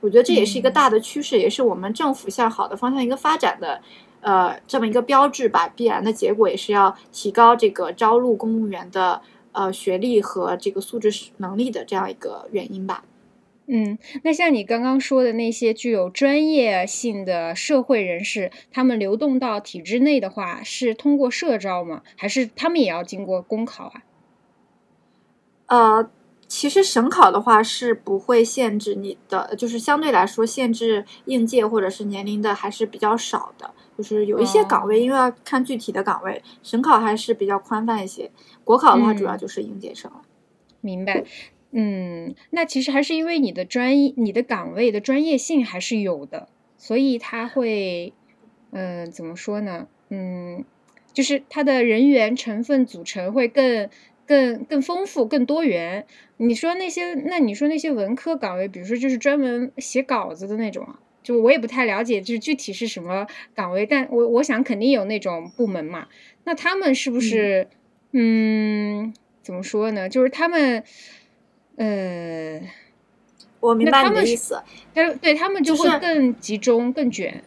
[0.00, 3.82] 我觉得这也是一个大的趋势，也是我们政府向好的方向一个发展的，
[4.22, 5.68] 呃，这么一个标志吧。
[5.68, 9.20] 必然的结果也是要提高这个招录公务员的
[9.52, 13.04] 呃学历和这个素质能力的这样一个原因吧。
[13.66, 22.02] 嗯，那像你刚刚说的那些具有专业性的社会人士，他们流动到体制内的话，是通过社招吗？
[22.16, 24.02] 还是他们也要经过公考啊？
[25.66, 26.10] 呃。
[26.50, 33.72] 其实省考的话是不会限制你的，就是相对来说限制应届或者是年龄的还是比较少的。
[33.96, 38.28] 就是有一些岗位，因为要看具体的岗位，省考还是比较宽泛一些。
[38.64, 40.22] 国考的话，主要就是应届生了。
[40.80, 41.22] 明白。
[41.70, 48.12] 嗯，那其实还是因为你的专业、你的岗位的专业性还是有的，所以他会，
[48.72, 49.86] 嗯，怎么说呢？
[50.08, 50.64] 嗯，
[51.12, 53.88] 就是他的人员成分组成会更。
[54.26, 56.06] 更更丰富、更多元。
[56.42, 63.84] 你说那些，那你说那些文科岗位，比如说就是专门写稿子的那种啊，就我也不太了解，就是具体是什么岗位。
[63.84, 66.08] 但我我想肯定有那种部门嘛。
[66.44, 67.68] 那他们是不是，
[68.12, 70.08] 嗯，怎么说呢？
[70.08, 70.82] 就是他们，
[71.76, 72.58] 呃，
[73.60, 74.62] 我明白你的意思。
[74.94, 77.44] 但对他们就会更集中、更卷。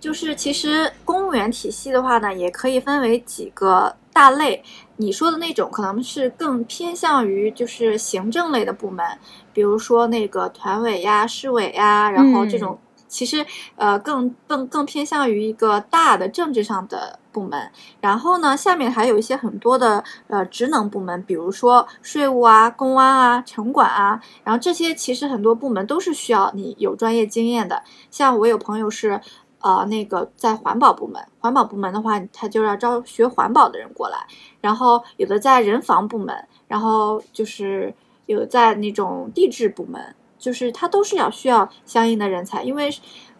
[0.00, 3.94] 就是其实公务员体系的话呢，也可以分为几个。
[4.12, 4.62] 大类，
[4.96, 9.04] 你说的那种可能是更偏向于就是行政类的部门，
[9.52, 13.44] 比如说那个团委呀、市委呀，然后这种其实
[13.76, 17.70] 呃更更更偏向于一个大的政治上的部门。
[18.00, 27.82] 然后呢，下面还有一些很多的呃职能部门，比如说税务啊、公安啊、城管啊，然后这些其实很多部门都是需要你有专业经验的。
[28.10, 29.20] 像我有朋友是。
[29.62, 34.26] 呃，那个在环保部门，环保部门的话，他就要招学环保的人过来。
[34.60, 37.94] 然后有的在人防部门，然后就是
[38.26, 42.90] 有在那种地质部门，就是他都是要需要相应的人才，因为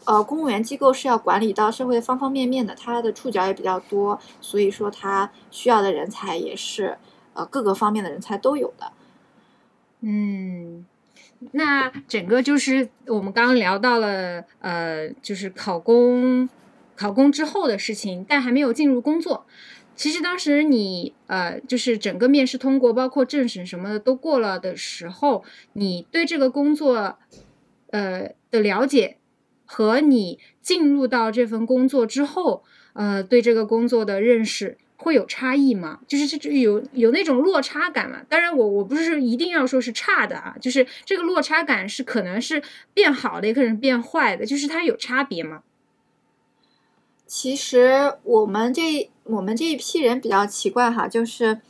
[0.04, 6.96] 呃，公务员机构是要管理到社会的方方面面的，他的触角也比较多，所以说他需要的人才也是
[7.34, 8.92] 呃各个方面的人才都有的。
[10.00, 10.86] 嗯。
[11.52, 16.48] 那整个就是我们刚刚聊到了，呃，就是考公，
[16.96, 19.44] 考公之后的事情，但还没有进入工作。
[19.94, 27.18] 其实当时你，呃，就是整个面试通过，包括政审什么的都过了的时候，你对这个工作，
[27.90, 29.18] 呃的了解
[29.66, 34.78] 和你进入到这份工作之后，呃，对这个工作的认识。
[35.02, 35.98] 会有差异吗？
[36.06, 38.18] 就是这这有有那种落差感嘛？
[38.28, 42.62] 当然，我我不是一定要说是差的啊，就是这个落差感是可能是
[42.94, 45.62] 变好的，也可能变坏的，就是它有差别吗？
[47.26, 51.60] 其实我们这我们这一批人比较奇怪哈，就是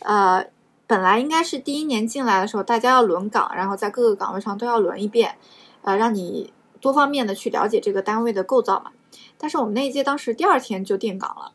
[0.00, 0.46] 呃，
[0.86, 5.36] 本来应该是第一年进来的时候，大家要轮岗，然后在各个岗位上都要轮一遍，
[5.82, 8.92] 呃，让你多方面的去了解这个单位的构造嘛。
[9.36, 11.52] 但是我们那一届当时第二天就定岗了。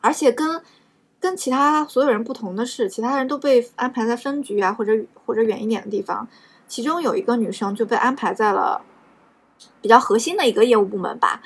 [0.00, 0.62] 而且跟
[1.18, 4.92] 跟其他所有人不同的是，其他人都被安排在分局啊，或者
[5.26, 6.26] 或者远一点的地方。
[6.66, 8.80] 其中有一个女生就被安排在了
[9.80, 11.42] 比较核心的一个业务部门吧。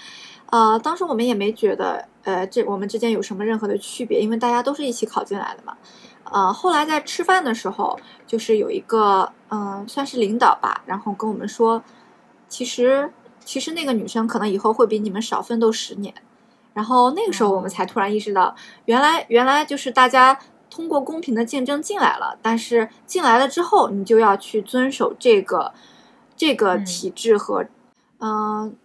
[0.51, 5.77] 呃，当时我们也没觉得，呃，这我们之间有什么任何的区别，因为大家都是一起考进来的嘛。
[6.25, 11.83] 呃，后来在吃饭的时候，就是有一个嗯，算是领导吧，然后跟我们说，
[12.47, 13.11] 其实
[13.45, 16.14] 其实那个女生可能以后会比你们少奋斗十年。
[16.74, 25.72] 然后那个时候我们才突然意识到，原来原来就是大家通过公平的竞争进来了，但是进来了之后，你就要去遵守这个
[26.37, 27.64] 这个体制和，
[28.18, 28.76] 嗯，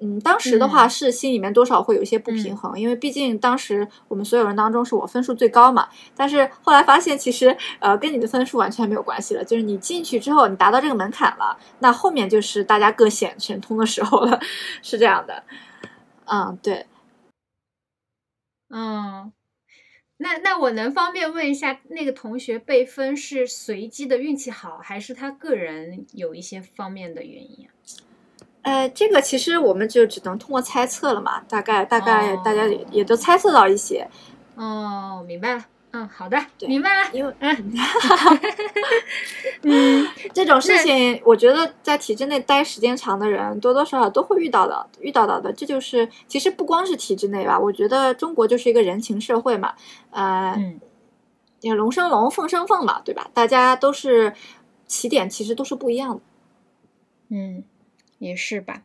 [0.00, 5.88] 嗯，当时的话是心里面多少会有一些不平衡，因为毕竟当时我们所有人当中是我分数最高嘛。
[6.14, 14.38] 但是后来发现，其实呃跟你的分数完全没有关系了，就是你进去之后，你达到这个门槛了，那后面就是大家各显神通的时候了，
[14.82, 15.42] 是这样的。
[16.26, 16.84] 嗯，对。
[18.72, 19.30] 嗯，
[20.16, 27.70] 那那我能方便问一下，那个同学被分是随机的运气好，还是他个人有一些方面的原因啊？
[28.62, 34.08] 呃，这个其实我们就只能通过猜测了嘛，大概大概大家也也都猜测到一些。
[34.54, 35.66] 哦，明白了。
[35.92, 37.10] 嗯，好的，明白了。
[37.12, 37.34] 因为
[39.62, 45.52] 嗯，这种事情，我觉得在体制内待时间长的人，多多少少都会遇到的，遇到到的。
[45.52, 49.74] 这就是其实不光是体制内吧，我觉得中国就是一个人情社会嘛。
[50.10, 50.56] 呃，
[51.60, 53.30] 也龙生龙，凤生凤嘛，对吧？
[53.34, 54.32] 大家都是
[54.86, 56.20] 起点，其实都是不一样的。
[57.28, 57.64] 嗯。
[58.18, 58.82] 也是吧，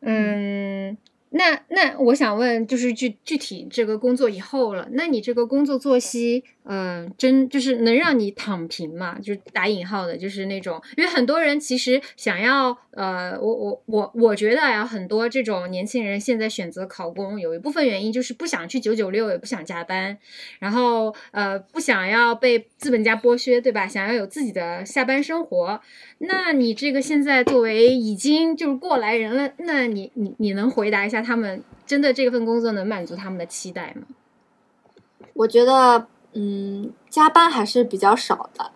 [0.00, 0.96] 嗯，
[1.36, 6.42] 那那我想问，就是具具体这个工作以后了，那你这个工作作息？
[6.68, 9.16] 嗯，真就是能让你躺平嘛？
[9.20, 20.18] 就是打引号的，就是那种，因为很多人其实想要，呃，我我我我觉得呀，很多这种年轻人现在选择考公，有一部分原因就是不想去九九六，也不想加班，
[20.58, 23.86] 然后呃，不想要被资本家剥削，对吧？
[23.86, 25.80] 想要有自己的下班生活。
[26.18, 34.06] 那你这个现在作为已经就是过来人了，那你你你能回答一下他们，真的这份工作能满足他们的期待吗？
[35.34, 36.06] 我觉得。
[36.38, 38.70] 嗯，加班还是比较少的，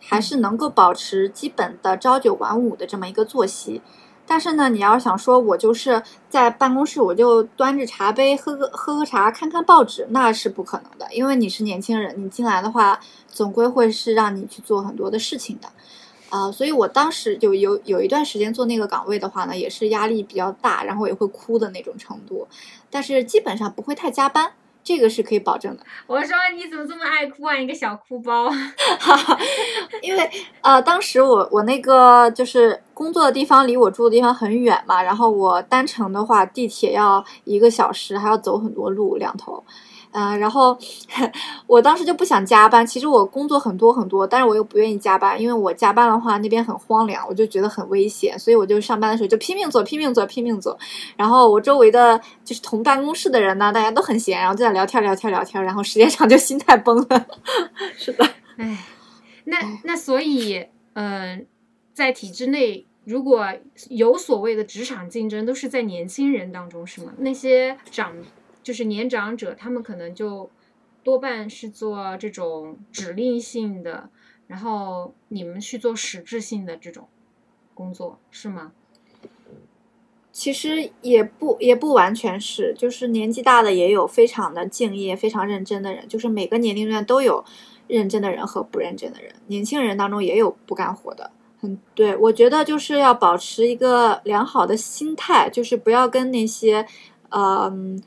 [0.00, 3.82] 还是能够保持基本的朝九晚五的这么一个作息。
[4.24, 11.06] 但是呢，你要想说我就是在办公室，我就端着茶杯喝个喝喝茶，看看报纸，那是不可能的。
[11.12, 15.68] 因为你是年轻人，你进来的话，总归会是让你去做很多的事情的，
[16.34, 22.48] 啊，所以我当时就有有一段时间做那个岗位的话呢，也是压力比较大，然后也会哭的那种程度，
[22.90, 24.52] 但是基本上不会太加班。
[24.82, 25.82] 这个是可以保证的。
[26.06, 27.56] 我说你怎么这么爱哭啊？
[27.56, 28.50] 一个小哭包。
[30.02, 39.64] 因为呃，当时我我那个就是工作的地方离我住的地方很远嘛，然后我单程的话，地铁要一个小时，还要走很多路，两头。
[40.16, 40.78] 嗯，然后
[41.66, 42.86] 我当时就不想加班。
[42.86, 50.78] 其实我工作很多很多，但是我又不愿意加班，因为我加班的话那边很荒凉，我就觉得很危险，所以我就上班的时候就拼命做，拼命做，拼命做。
[51.16, 57.26] 然后我周围的就是同办公室的人呢，大家都很闲，然后就在聊天聊天聊天，然后时间长就心态崩了。
[57.98, 58.24] 是的，
[58.56, 58.84] 哎，
[59.46, 61.44] 那那所以，嗯，
[61.92, 63.48] 在体制内，如果
[63.88, 67.12] 有所谓的职场竞争，都是在年轻人当中，是吗？
[67.18, 68.12] 那些长。
[68.64, 70.50] 就是年长者，他们可能就
[71.04, 74.08] 多半是做这种指令性的，
[74.46, 77.06] 然后你们去做实质性的这种
[77.74, 78.72] 工作，是吗？
[80.32, 87.44] 其实也不也不完全是，就是年纪大的也有非常的敬业、非常认真的人，就是每个年龄段都有
[87.86, 89.32] 认真的人和不认真的人。
[89.48, 92.16] 年轻人当中也有不干活的，很对。
[92.16, 96.86] 我觉得就是要保持一个良好的心态，就是不要跟那些
[97.28, 97.30] 嗯。
[97.30, 98.02] 呃，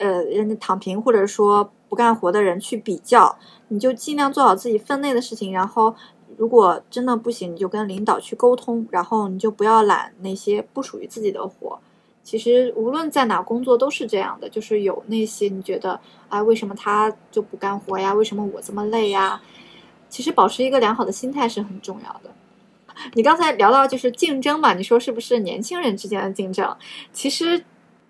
[0.00, 5.52] 呃人家躺平或者说不干活的人去比较，你就尽量做好自己分内的事情。
[5.52, 5.94] 然后，
[6.36, 8.86] 如果真的不行，你就跟领导去沟通。
[8.90, 11.78] 然后，你就不要揽那些不属于自己的活。
[12.22, 18.14] 其实，无论在哪工作都是这样的，就是有那些你觉得，啊，为什么他就不干活呀？
[18.14, 19.40] 为什么我这么累呀？
[20.08, 22.30] 其实，保持一个良好的心态是很重要的。
[23.14, 26.76] 你刚才聊到就是竞争嘛，你说是不是年轻人之间的竞争？
[27.12, 27.64] 其实。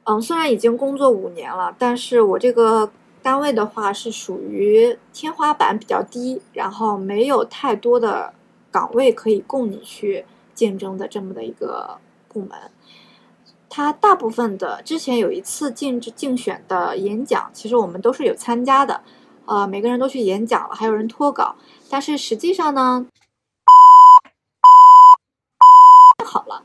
[0.05, 2.91] 嗯，虽然已经工作五年了，但是我这个
[3.23, 8.33] 单位的话是属于天花板比较低，然后没有太多的
[8.73, 12.51] 岗位可以供你去竞争的这么的一个部门。
[13.69, 19.03] 他大部分的之前有一次竞竞选的演讲，其实我们都是有参加的，
[19.45, 21.55] 呃，每个人都去演讲了，还有人脱稿，
[21.89, 23.07] 但是实际上呢，
[26.25, 26.65] 好了。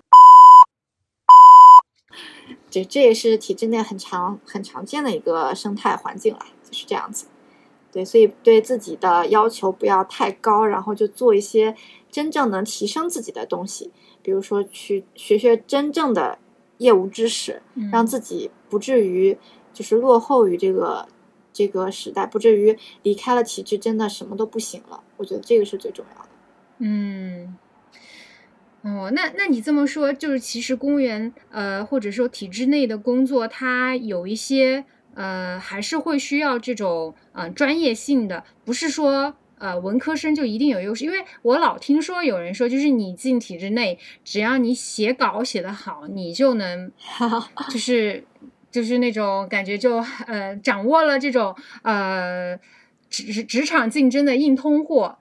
[2.75, 7.27] 这这也是体制内很常很常见的一个生态环境了，就是这样子。
[7.89, 11.73] 对，所以对自己的要求不要太高，然后就做一些
[12.11, 16.37] 真正能提升自己的东西，比如说去学学真正的
[16.79, 17.61] 业务知识，
[17.93, 19.37] 让自己不至于
[19.71, 21.07] 就是落后于这个
[21.53, 25.01] 这个时代，不至于离开了体制真的什么都不行了。
[25.15, 26.29] 我觉得这个是最重要的。
[26.79, 27.55] 嗯。
[28.85, 39.35] 哦，那那你这么说，就是其实公务员呃，或者说体制内的工作，它有一些呃，还是会需要这种呃专业性的，不是说。
[39.57, 46.91] 呃文科生就一定有优势，因为我老听说有人说，就是你进体制内，只要你写稿写得好，你就能
[47.71, 48.25] 就是
[48.69, 52.59] 就是那种感觉就呃掌握了这种呃
[53.09, 55.17] 职职场竞争的硬通货。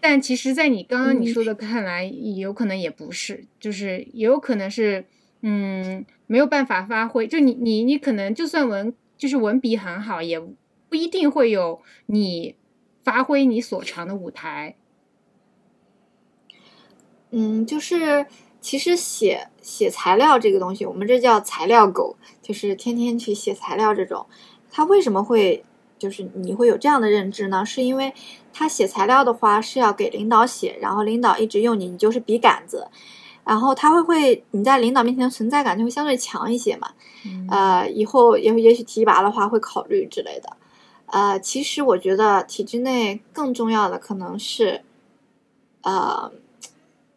[0.00, 5.04] 但其实，在你刚刚你说的看来，有可能也不是，就是也有可能是，
[5.42, 7.26] 嗯，没有办法发挥。
[7.26, 10.40] 就你你你可能就算文就是文笔很好，也
[10.88, 12.56] 不一定会有你
[13.04, 14.76] 发挥你所长的舞台。
[17.30, 18.26] 嗯，就是
[18.60, 24.26] 其实写写材料这个东西，我们这叫材料狗，就是天天去写材料这种，
[24.70, 25.64] 他为什么会？
[25.98, 27.64] 就是你会有这样的认知呢？
[27.64, 28.12] 是因为
[28.56, 32.88] 他写材料的话是要给领导写，然后领导一直用你，你就是笔杆子，
[33.44, 36.88] 然后他会会你在领导面前的存在感就会相对强一些嘛。
[37.50, 40.56] 呃，以后也也许提拔的话会考虑之类的。
[41.06, 44.82] 呃，其实我觉得体制内更重要的可能是，
[45.82, 46.32] 呃，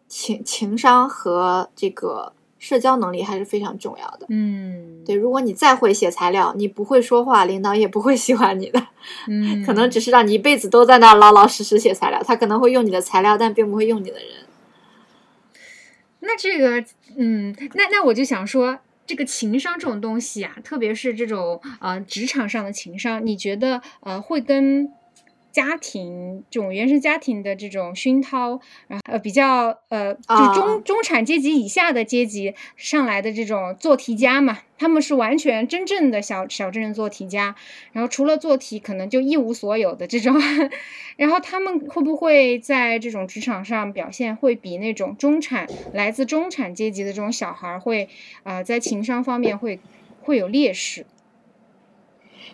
[0.09, 2.33] 情情商和这个。
[2.61, 4.25] 社交能力还是非常重要的。
[4.27, 8.79] 嗯，对，如果你再会写材料，你不会说话，领导也不会喜欢你的。
[9.27, 14.27] 嗯，可能只是让你一辈子都在那儿老老实实写材料，他可能会用你的材料，但并不会用你的人。
[16.19, 16.85] 那这个，
[17.17, 24.91] 嗯，那那我就想说，这个情商这种东西啊，特别是这种呃职场上的情商，你觉得呃会跟？
[25.51, 37.55] 家庭这种原生家庭的这种熏陶，然后呃比较呃就中中产阶级以下的阶级上来的这种做题家嘛，他们是完全真正的小小镇做题家，
[37.93, 40.35] 然后除了做题可能就一无所有的这种，
[41.17, 48.07] 然后他们会不会在这种职场上表现会比那种中产来自中产阶级的这种小孩会
[48.43, 49.79] 啊在情商方面会
[50.21, 51.05] 会有劣势？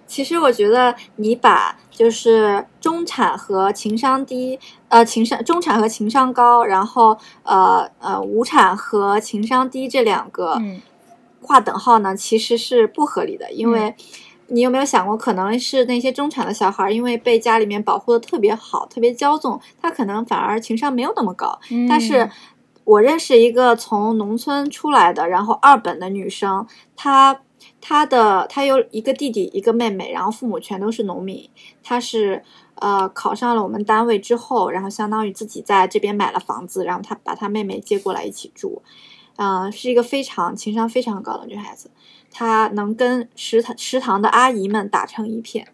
[0.08, 10.62] 其实我觉得你把就是中产和情商低，呃，情商中产和情商高，然后呃呃无产和情商低这两个
[11.42, 13.52] 划等号呢，其实是不合理的。
[13.52, 13.96] 因为
[14.48, 21.60] 你有没有想过，可能是那些中产的小孩，因为被家里面保护的特别好，特别骄纵，他可能反而情商没有那么高。
[21.90, 22.30] 但是
[22.84, 27.40] 我认识一个从农村出来的，然后二本的女生，她。
[27.88, 31.48] 他的他有一个弟弟，一个妹妹，然后父母全都是农民。
[31.84, 38.82] 他是呃考上了我们单位之后，然后相当于自己在这边买了房子，然后他把他妹妹接过来一起住。
[39.36, 41.92] 嗯，是一个非常情商非常高的女孩子，
[42.32, 45.68] 她能跟食堂食堂的阿姨们打成一片，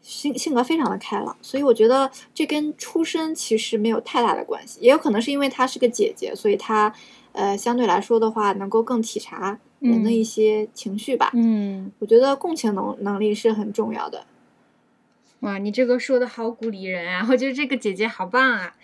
[0.00, 1.36] 性性格非常的开朗。
[1.42, 6.90] 所以我觉得这跟出身其实没有太大的关系，也有可能是因为她是个姐姐，所以她
[7.32, 9.58] 呃相对来说的话能够更体察。
[9.90, 14.24] 人的一些情绪吧，嗯，我觉得共情能能力是很重要的。
[15.40, 17.26] 哇，你这个说的好鼓励人啊！
[17.30, 18.74] 我觉得这个姐姐好棒啊，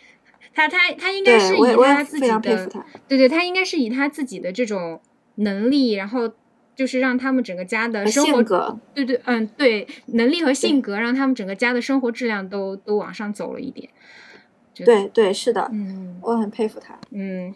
[0.55, 2.69] 她她她应该是以她自己的，
[3.09, 5.01] 对对，她应该是以她自己的这种
[5.37, 6.31] 能力，然后
[6.77, 13.89] 就是让他们整个家的生活，对对，嗯，对，能力和性格让他们整个家的生活质量都都往上走了一点。
[14.75, 17.55] 对对，是的，嗯，我很佩服她，嗯。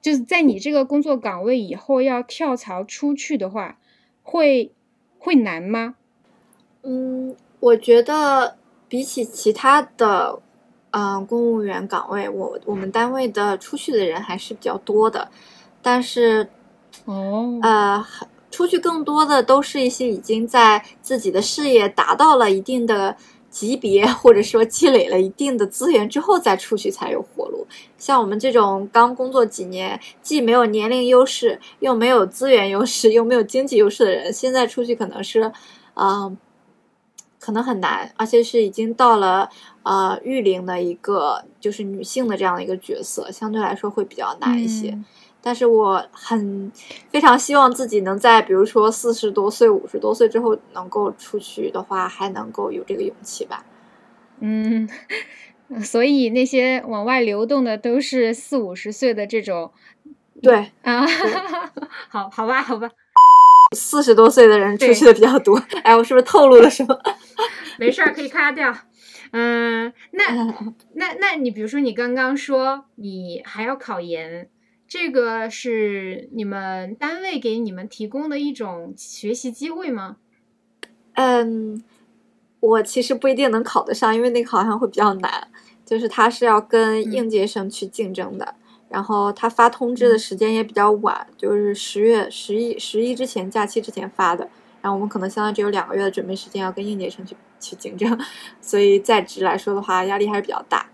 [0.00, 3.78] 就是在你这个工作岗位以后要跳槽出去的话，
[4.22, 4.72] 会
[5.18, 5.94] 会难吗？
[6.82, 8.56] 嗯，我觉得
[8.88, 10.40] 比起其他的，
[10.90, 15.30] 嗯，公务员岗位，我我们单位的出去的人还是比较多的。
[15.80, 16.48] 但是，
[17.04, 18.04] 哦，呃，
[18.50, 23.16] 出去更多的都是一些已经在自己的事业达到了一定的。
[23.52, 27.66] 级别或者说积累了一定的资源之后再出去才有活路。
[27.98, 35.52] 像我们这种刚工作几年，既没有年龄优势，又没有资源优势，又没有经济优势的人，现在出去可能是，
[35.94, 36.36] 嗯，
[37.38, 39.50] 可能很难，而且是已经到了
[39.82, 44.98] 呃育龄的一个就是女性的这样的一个角色，相对来说会比较难一些。
[45.42, 46.70] 但是我很
[47.10, 53.64] 非常希望自己能在比如说四十多岁、五十多岁之后能够出去的话，还能够有这个勇气吧。
[54.40, 54.88] 嗯，
[55.82, 59.72] 所以那些往外流动的都是四五十岁的这种。
[60.40, 61.06] 对啊，
[62.08, 62.88] 好好吧，好吧。
[63.76, 65.56] 四十多岁的人出去的比较多。
[65.82, 66.96] 哎，我是不是透露了什么？
[67.78, 68.72] 没事儿，可以咔掉。
[69.30, 70.24] 嗯，那
[70.94, 74.48] 那那你比如说你刚刚说你还要考研。
[74.92, 80.18] 这个是你们单位给你们提供的一种学习机会吗？
[81.14, 81.82] 嗯，
[82.60, 85.48] 我其实不一定能考得上，因为那个好像会比较难，
[85.86, 88.54] 就是他是要跟应届生去竞争的，
[88.90, 94.46] 然后他发通知的时间也比较晚，就是十月十一十一之前假期之前发的，
[94.82, 98.20] 然后我们可能相当于只有两个月的准备时间要跟应届生去去竞争，
[98.60, 100.86] 所以在职来说的话，压力还是比较大。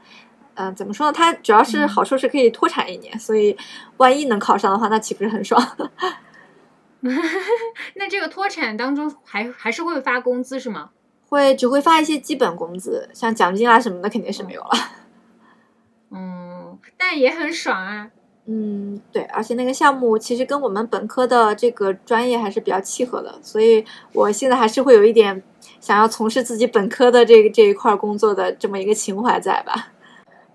[0.61, 1.13] 嗯、怎么说呢？
[1.13, 3.57] 它主要是嗯好处是可以脱产一年，所以
[3.99, 5.63] 万一能考上的话，那岂不是很爽？
[7.95, 10.91] 那这个脱产当中还还是会发工资是吗？
[11.29, 14.71] 会只会发一些基本工资，像奖金啊什么的肯定是没有了。
[16.11, 18.11] 嗯， 但也很爽啊。
[18.47, 25.43] 嗯，对，而且那个项目其实跟我们本科的这个专业还是比较契合的，所以我现在还是会有一点
[25.81, 29.93] 想要从事自己本科的这个这一块工作的这么一个情怀在吧。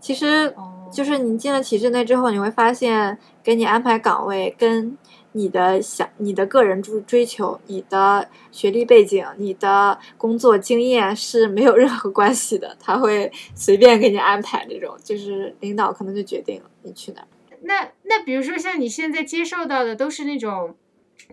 [0.04, 0.54] 其实，
[0.92, 4.98] 就是你进了体制内之后，你会发现给你安排岗位跟
[5.32, 17.28] 你的想、你的个人追追求、你的学历背景、你的工作经验是没有任何关系的，他会随便给你安排这种，就是领导可能就决定了你去哪儿。
[17.62, 20.76] 那那比如说像你现在接受到的都是那种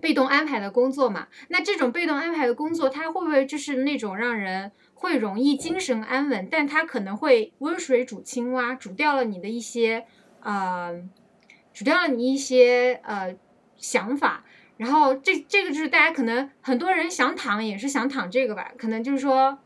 [0.00, 1.26] 被动安排的工作嘛？
[1.48, 10.04] 那这种被动安排的工作，它会不会就是那种让人会容易精神安稳，但它可能会温水煮青蛙，煮掉了你的一些
[10.40, 11.02] 呃，
[11.72, 13.34] 煮掉了你一些呃
[13.78, 14.44] 想法。
[14.76, 19.58] 然后这这个就是大家可能很多人想躺也是想躺这个吧，可能就是说。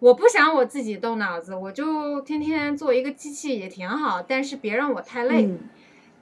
[0.00, 5.46] 我不想我自己动脑子，我就天天做一个机器也挺好，但是别让我太累。
[5.46, 5.58] 嗯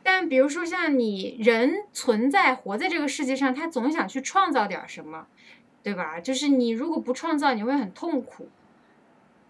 [0.03, 5.27] 但比如说像你人存在活在这个世界上，他总想去创造点儿什么，
[5.87, 6.19] 对吧？
[6.19, 8.49] 就是你如果不创造，你会很痛苦。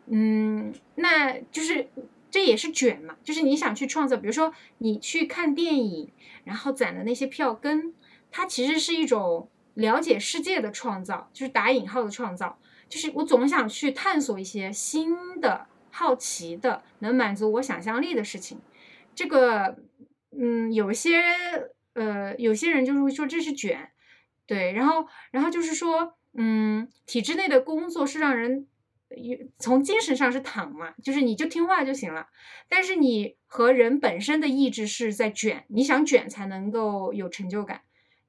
[0.04, 1.88] 嗯，那就是
[2.30, 6.12] 这也是卷嘛，就是你想去创造，比如说你去看电影，
[6.44, 7.94] 然后攒的那些票根，
[8.30, 12.58] 它其实是一种了解世界的创造，就是打引号的创造。
[12.86, 18.60] 就是我总想去探索一些新的、好奇的、能满足我想象力的事情。
[19.14, 19.78] 这个，
[20.38, 21.22] 嗯，有些
[21.94, 23.90] 呃，有些人就是会说这是卷，
[24.46, 28.66] 对，然后，然后就是说，嗯，体制内的工作是让人
[29.58, 32.28] 从精神上是躺嘛，就是你就听话就行了，
[32.68, 37.80] 但是你和人本身的意志是在卷，你想卷才能够有成就感。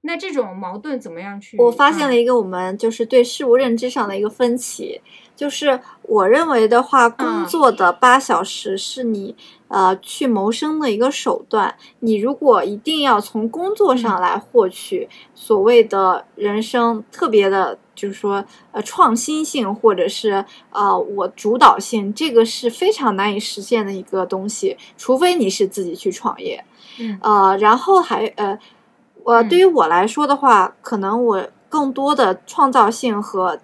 [0.02, 1.58] 那这种矛盾怎么样去？
[1.58, 5.02] 我发现啊了一个我们就是对事物认知上的一个分歧，
[5.36, 9.36] 就是我认为的话，工作的八小时是你
[9.68, 11.76] 呃去谋生的一个手段。
[12.00, 26.64] 你如果一定要从工作上来获取所谓的人生特别的，就是说呃创新性或者是呃我主导性，这个是非常难以实现的一个东西，除非你是自己去创业。
[27.00, 28.58] 嗯呃，然后还呃，
[29.28, 33.60] 我嗯对于我来说的话，可能我更多的创造性和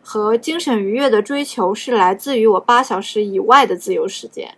[0.00, 4.56] 和精神愉悦的追求是来自于我八小时以外的自由时间，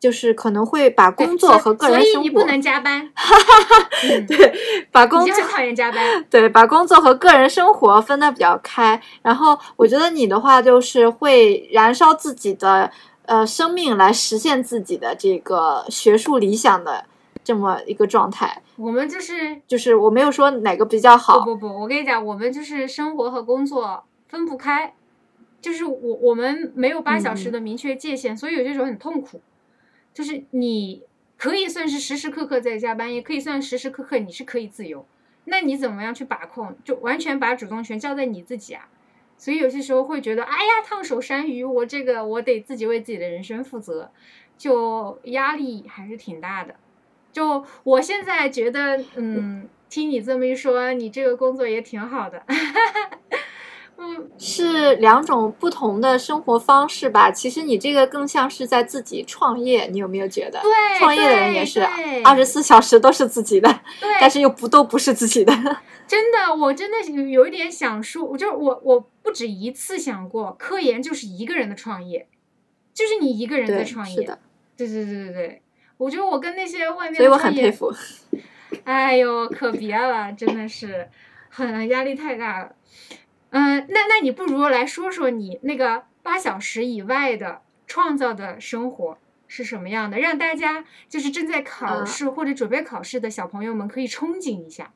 [0.00, 3.08] 就是可能会把工作和个人所以生活，你不能加班，
[4.02, 4.26] 嗯。
[4.26, 4.52] 对，
[4.90, 6.24] 把工作讨厌加班。
[6.28, 9.00] 对，把工作和个人生活分的比较开。
[9.22, 12.90] 然后我觉得你的话就是会燃烧自己的
[13.26, 17.04] 呃生命来实现自己的这个学术理想的
[17.44, 18.60] 这么一个状态。
[18.76, 24.94] 我们就是就是我没有说哪个比较好，不不不，我跟你讲，我们就是生活和工作分不开，
[25.60, 29.40] 就是我我们没有八小时嗯的明确界限，所以有些时候很痛苦。
[30.12, 31.02] 就是你
[31.36, 35.04] 可以算是时时刻刻在加班，也可以算时时刻刻你是可以自由。
[35.44, 36.74] 那你怎么样去把控？
[36.84, 38.88] 就完全把主动权交在你自己啊。
[39.36, 44.10] 所以有些时候会觉得，哎呀，烫手山芋，我这个我得自己为自己的人生负责，
[44.56, 46.76] 就压力还是挺大的。
[47.34, 52.42] 就我现在觉得，嗯，听你这么一说，你这个工作也挺好的。
[53.96, 57.30] 嗯，是两种不同的生活方式吧。
[57.30, 60.60] 其实你这个更像是在自己创业，你有没有觉得？
[60.62, 63.68] 对，创业的人也是对二十四小时都是自己的，
[64.00, 65.52] 对，但是又不都不是自己的。
[66.06, 72.28] 真的，我真的是有一点想说，就是我我不止一次想过，科研就是一个人的创业，
[72.92, 74.16] 就是你一个人在，创业。
[74.16, 74.38] 是的，
[74.76, 75.62] 对对对对对，
[75.96, 77.92] 我觉得我跟那些外面所以我很佩服。
[78.84, 81.08] 哎呦，可别了，真的是
[81.48, 82.74] 很压力太大了。
[83.50, 94.92] 嗯，那那你不如来说说你那个八小时以外的创造的生活是什么样的，让大家就是正在考嗯试或者准备考试的小朋友们可以憧憬一下。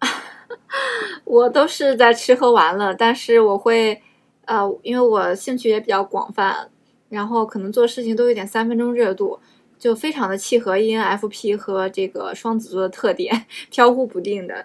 [1.24, 4.00] 我都是在吃喝玩乐，但是我会，
[4.44, 6.70] 呃，因为我兴趣也比较广泛，
[7.08, 9.40] 然后可能做事情都有点三分钟热度，
[9.84, 14.64] 就非常的契合 E ENFP 和这个双子座的特点，飘忽不定的。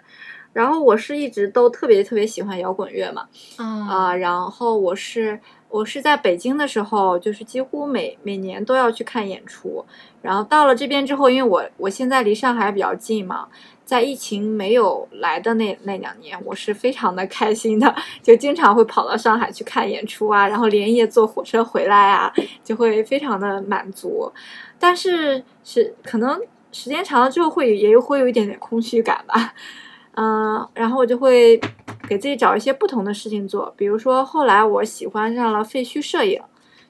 [0.54, 9.86] 然后我是一直都特别特别喜欢摇滚乐嘛，啊啊、然后我是我是在北京的时候，就是几乎每每年都要去看演出。
[10.22, 13.50] 然后到了这边之后，因为我我现在离上海比较近嘛，
[13.90, 22.32] 在疫情没有来的那那两年，我是非常的开心的，就经常会跑到上海去看演出啊，然后连夜坐火车回来啊，
[22.64, 24.32] 就会非常的满足。
[24.78, 26.40] 但是是可能
[26.72, 29.56] 时间长了之后，会也会有一点点空虚感吧。
[30.14, 31.60] 嗯，然后我就会
[32.08, 36.40] 给自己找一些不同的事情做，比如说后来我喜欢上了废墟摄影，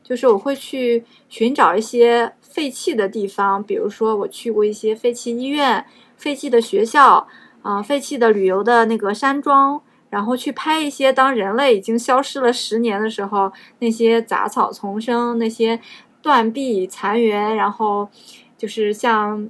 [0.03, 5.85] 就是我会去寻找一些废弃的地方，比如说我去过一些废弃医院、
[6.19, 7.27] 废弃的学校
[7.63, 15.79] 啊、废弃的旅游的那个山庄，然后去拍一些当人类已经消失了十年的时候，那些杂草丛生、那些
[16.21, 18.07] 断壁残垣，然后
[18.55, 19.49] 就是像。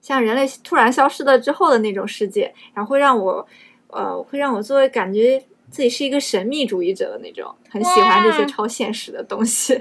[0.00, 3.46] 像人类突然消失了之后的那种世界，然后会让我，
[3.86, 5.40] 呃，会让我作为感觉
[5.70, 9.72] 自己是一个神秘主义者的那种，很喜欢这些超现实的东西。
[9.74, 9.80] 哇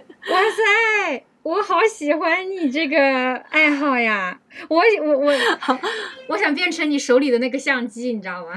[1.09, 4.39] 塞，我好喜欢你这个爱好呀！
[4.67, 5.33] 我我我，
[6.29, 8.53] 我想变成你手里的那个相机，你知道吗？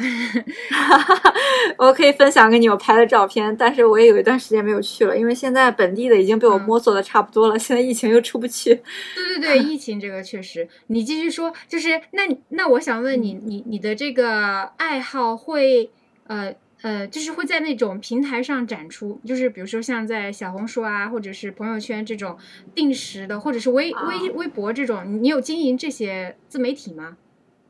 [1.79, 8.75] 我可以分享给你我拍的照片，但是我也有一段时间没有去了，因为现在本地的已经被我嗯摸索的差不多了，现在疫情又出不去。
[9.15, 15.91] 对对对， 疫情这个确实，你继续说，就是那你那我想问你，你你的这个爱好会
[16.27, 16.55] 呃
[16.85, 22.37] 呃，就是会在那种平台上展出，就是比如说像在小红书啊，或者是朋友圈这种
[22.75, 27.17] 定时的，或者是微微微博这种，你有经营这些自媒体吗？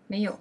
[0.09, 0.41] 没有。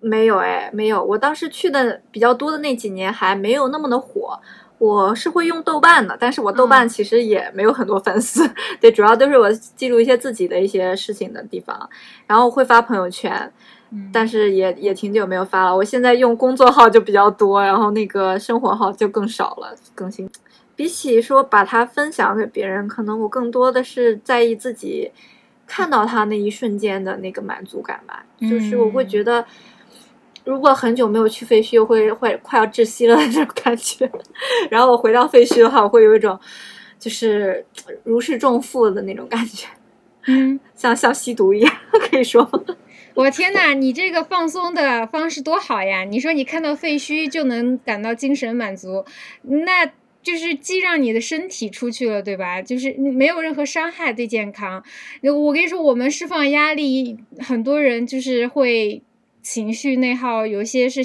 [0.00, 1.04] 没有哎，没有。
[1.04, 4.40] 我当时去的比较多的那几年还没有那么的火。
[4.78, 8.46] 我是会用豆瓣的，但是我豆瓣嗯其实也没有很多粉丝，
[8.78, 11.88] 对，主要都是我记录一些自己的一些事情的地方，
[12.26, 13.50] 然后会发朋友圈，
[13.90, 15.76] 嗯，但是也也挺久没有发了。
[15.76, 20.28] 我现在用工作号就比较多，然后那个生活号就更少了更新。
[20.74, 25.10] 比起说把它分享给别人，可能我更多的是在意自己
[25.66, 28.24] 看到它那一瞬间的那个满足感吧。
[28.40, 29.44] 就是我会嗯觉得，
[30.44, 34.10] 如果很久没有去废墟，会会快要窒息了那种感觉。
[34.68, 36.38] 然后我回到废墟的话，我会有一种
[36.98, 37.64] 就是
[38.04, 39.66] 如释重负的那种感觉，
[40.26, 41.72] 嗯，像像吸毒一样，
[42.10, 42.60] 可以说吗。
[43.24, 46.04] 我天呐，你这个放松的方式多好呀！
[46.04, 49.06] 你说你看到废墟就能感到精神满足，
[49.42, 49.86] 那
[50.22, 52.60] 就是既让你的身体出去了，对吧？
[52.60, 54.84] 就是没有任何伤害对健康。
[55.22, 59.02] 我跟你说，我们释放压力，很多人就是会。
[59.42, 61.02] 情绪内耗，有些是，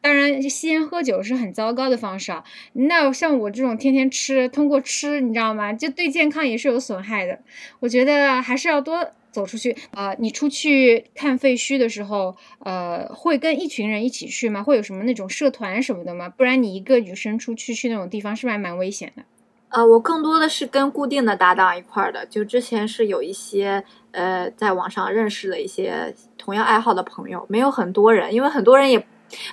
[0.00, 2.42] 当然吸烟喝酒是很糟糕的方式啊。
[2.72, 5.72] 那像我这种天天吃，通过吃，你知道吗？
[5.72, 7.38] 就对健康也是有损害的。
[7.78, 9.76] 我觉得还是要多走出去。
[9.92, 14.62] 呃，你出去看废墟的时候，呃，会跟一群人一起去吗？
[14.62, 16.30] 会有什么那种社团什么的吗？
[16.30, 19.22] 不然你一个女生出去去那种地方，是不是还蛮危险的？
[19.68, 29.04] 呃，我更多的是跟固定的搭档一块儿的，就之前是有一些呃在网上认识的一些同样爱好的朋友，没有很多人，因为很多人也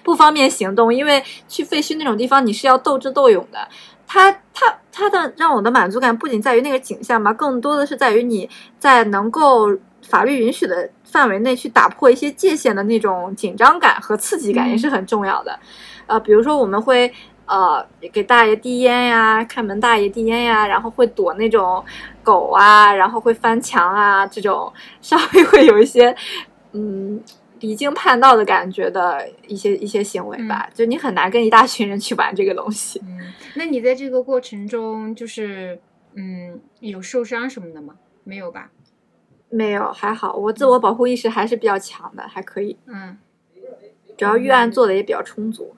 [0.03, 3.67] 不方便行动，因为去废墟那种地方你是要斗智斗勇的。
[4.07, 9.75] 他他它的让我的满足感不仅在于那个景象嘛，更多的是在于你在能够
[10.07, 15.59] 法律允许的范围内去打破一些界限的那种紧张感和刺激感也是很重要的。
[16.05, 17.11] 呃，比如说我们会。
[17.45, 21.83] 呃，给大爷递烟呀，看门大爷递烟呀，然后会躲那种
[22.23, 24.71] 狗啊，然后会翻墙啊，这种
[25.01, 26.15] 稍微会有一些
[26.71, 27.21] 嗯
[27.63, 30.69] 离经叛道的感觉的一些一些行为吧。
[30.73, 33.01] 就你很难跟一大群人去玩这个东西。
[33.05, 35.79] 嗯，那你在这个过程中，就是
[36.15, 37.95] 嗯，有受伤什么的吗？
[38.25, 38.69] 没有吧？
[39.49, 42.75] 没有，还好，我自我保护意识还是比较强的，还可以。
[42.85, 43.17] 嗯
[44.17, 45.73] 主要预案做的也比较充足。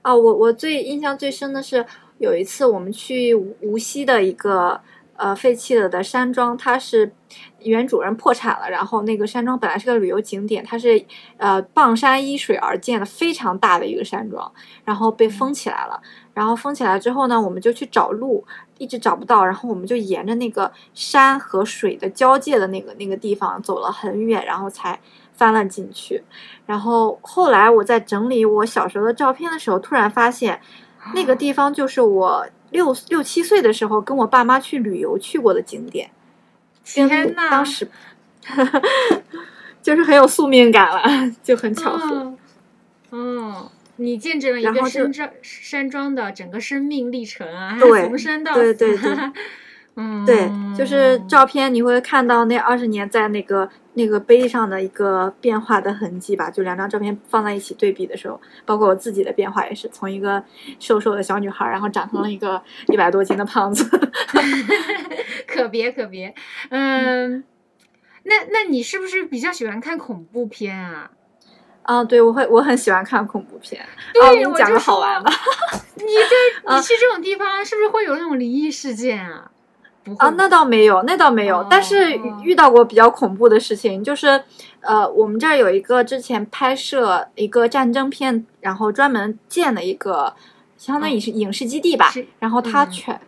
[0.00, 1.84] 啊，我我最印象最深的是
[2.18, 4.80] 有一次我们去无无锡的一个
[5.16, 7.12] 呃废弃了的山庄，它是
[7.60, 11.04] 原主人破产了，然后那个山庄本来是个旅游景点，它是
[11.36, 14.52] 呃傍山依水而建的非常大的一个山庄，
[14.84, 16.00] 然后被封起来了。
[16.32, 18.44] 然后封起来之后呢，我们就去找路，
[18.76, 25.00] 一直找不到，然后我们就沿着那个山和水的交界的那个那个地方走了很远，然后才
[25.32, 26.22] 翻了进去。
[26.66, 30.60] 然后后来我在整理我小时候的照片的时候，突然发现
[31.14, 36.10] 那个地方就是我六六七岁的时候跟我爸妈去旅游去过的景点，
[36.94, 37.88] 跟天呐当时
[39.82, 42.36] 就是很有宿命感了，就很巧合。
[43.10, 48.74] 哦，哦你见证了一个山庄山庄的整个生命历程啊，对从生到死。
[48.74, 49.16] 对对对
[49.98, 56.50] 嗯，对，就是照片你会看到那二十年在那个那个碑上的一个变化的痕迹吧。
[56.50, 60.44] 就两张照片放在一起对比的时候，包括我自己的变化也是从一个
[60.78, 63.88] 瘦瘦的小女孩，然后长成了一个一百多斤的胖子。
[65.48, 66.34] 可别可别，
[66.68, 67.42] 嗯，
[68.24, 71.10] 那那你是不是比较喜欢看恐怖片啊？
[71.84, 73.82] 啊，对，我会，我很喜欢看恐怖片。
[74.12, 75.30] 对，我给你讲个好玩的。
[75.96, 79.50] 你这 你去这种地方，是不是会有那种灵异事件啊？
[80.18, 81.66] 啊，那倒没有，那倒没有。
[81.68, 84.42] 但是遇到过比较恐怖的事情，就是
[84.80, 90.34] 呃，我们这儿有一个之前拍摄一个战争片，然后专门建的一个
[90.76, 93.20] 相当于是影视基地吧，然后它全。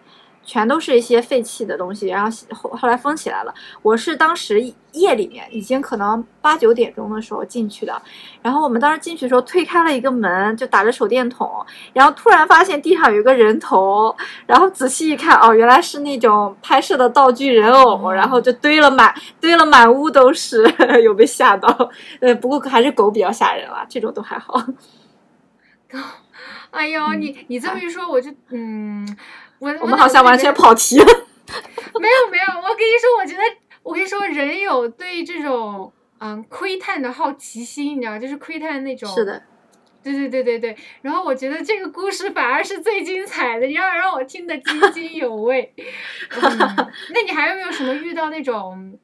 [0.48, 3.54] 全都是一些废弃的东西，然后后后来封起来了。
[3.82, 4.58] 我是当时
[4.92, 8.00] 夜里面，已经可能八九点钟的时候进去的。
[8.40, 11.46] 然后我们当时进去的时候，推开了一个门，就打着手电筒，
[11.92, 20.64] 然后突然发现地上有一个人头，然后仔细一看，哦，原来是那种拍摄的道具人偶，然后就堆了满堆了满屋都是，
[21.04, 21.90] 有被吓到。
[22.20, 24.64] 呃，不过还是狗比较吓人了，这种都还好。
[26.70, 29.06] 哎呦，你你这么一说，我就嗯。
[29.58, 31.04] 我我们好像完全跑题了。
[32.00, 33.42] 没有没有，我跟你说，我觉得
[33.82, 39.08] 我跟你说，人有对这种嗯窥探的好奇心，你知道，就是窥探那种。
[39.14, 39.42] 是的。
[40.00, 45.74] 对对对对对，然后我觉得这个故事反而是最精彩的，要让我听得津津有味。
[47.12, 48.96] 那你还有没有什么遇到那种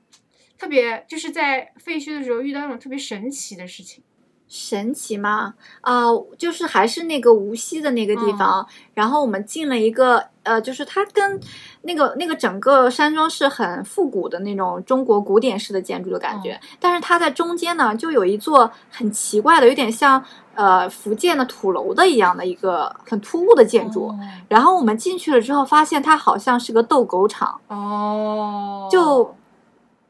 [0.56, 4.04] 特别，就是在废墟的时候遇到那种特别神奇的事情？
[4.48, 5.54] 神奇吗？
[5.80, 6.04] 啊，
[6.38, 11.40] 就是还是那个无锡的那个地方，然后我们进了一个，呃，就是它跟
[11.82, 20.24] 那个那个整个山庄是很复古的那种中国古典式的建筑的感觉，但是它在中间呢，就有一座很奇怪的，有点像
[20.54, 24.14] 呃福建的土楼的一样的一个很突兀的建筑，
[24.48, 29.34] 然后我们进去了之后，发现它好像是个斗狗场哦，就。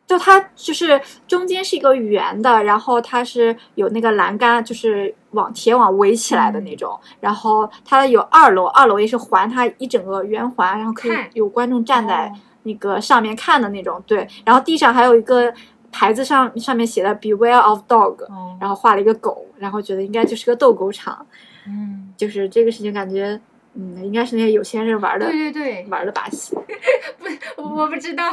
[0.07, 6.99] 就它就是中间是一个圆的，然后它是有那个栏杆，就是网铁网围起来的那种。
[7.21, 12.31] 然后它有二楼，二楼也是环它一整个圆环，然后可以有观众站在
[12.65, 14.03] 那个上面看的那种。
[14.07, 15.53] 对，然后地上还有一个
[15.91, 18.19] 牌子上上面写的 “Beware of Dog”，
[18.61, 21.27] 然后画了一个狗，然后觉得应该就是个斗狗场。
[21.67, 23.41] 嗯，就是这个事情感觉。
[23.77, 26.55] 嗯，应该是那些有钱人玩的，对对对，玩的把戏。
[27.57, 28.25] 不，我不知道。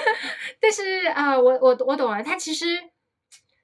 [0.60, 2.66] 但是啊，我我我懂了，他其实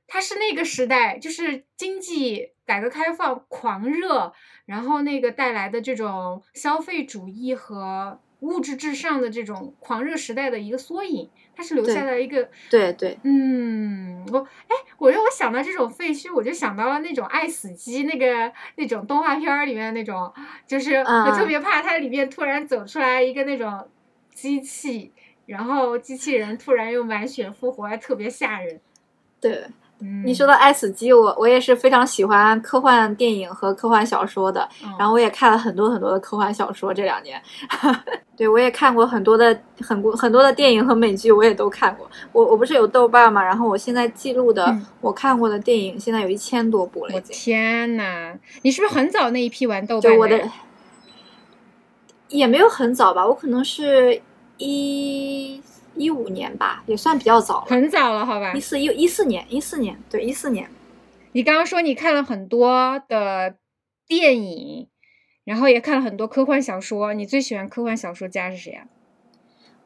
[0.06, 4.32] 他是那个时代，就是经济改革开放狂热，
[4.66, 11.30] 然后那个带来的这种消费主义和物质至上的这种狂热时代的一个缩影。
[11.56, 20.32] 它是留下了一个，对对，嗯，我哎，我让我想到这种废墟，我就想到了那种爱死机那个那种动画片里面那种，
[20.66, 23.88] 就是我特别怕它里面突然走出来一个那种
[24.34, 25.12] 机器，
[25.46, 28.80] 然后机器人突然又满血复活，还特别吓人。
[29.40, 29.64] 对。
[30.24, 34.68] 你说到爱死机，我我也是非常喜欢科幻电影和科幻小说的，
[34.98, 36.92] 然后我也看了很多很多的科幻小说。
[36.92, 37.40] 这两年，
[38.36, 42.10] 对我也看过很多的很多很多的电影和美剧，我也都看过。
[42.32, 47.14] 我我不是有豆瓣嘛，然后我现在记录的我看过的电影，现在有一千多部了。
[47.14, 50.18] 我天呐，你是不是很早那一批玩豆瓣的？
[50.18, 50.50] 我的
[52.28, 54.20] 也没有很早吧，我可能是
[54.58, 55.62] 一。
[55.96, 58.52] 一五年吧，也算比较早，很早了，好吧？
[58.54, 60.68] 一四一一四年，一四年，对，一四年。
[61.32, 63.56] 你刚刚说你看了很多的
[64.06, 64.88] 电影，
[65.44, 68.86] 然后也看了很多科幻小说，你最喜欢科幻小说家是谁啊？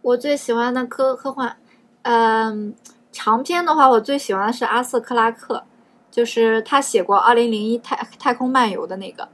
[0.03, 1.57] 我最喜欢的科科幻，
[2.03, 2.75] 嗯，
[3.11, 5.65] 长篇的话，我最喜欢的是阿瑟克拉克，
[6.11, 9.29] 就是他写过《二零零一太太空漫游》的那个。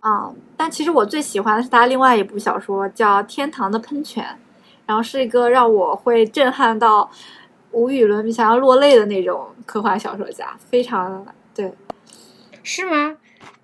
[0.00, 4.24] 啊，但其实我最喜欢的是他另外一部小说，叫《天堂的喷泉》。
[4.86, 7.10] 然后是一个让我会震撼到
[7.70, 11.24] 无与伦比、想要落泪的那种科幻小说家，非常
[11.54, 11.72] 对，
[12.62, 13.16] 是吗？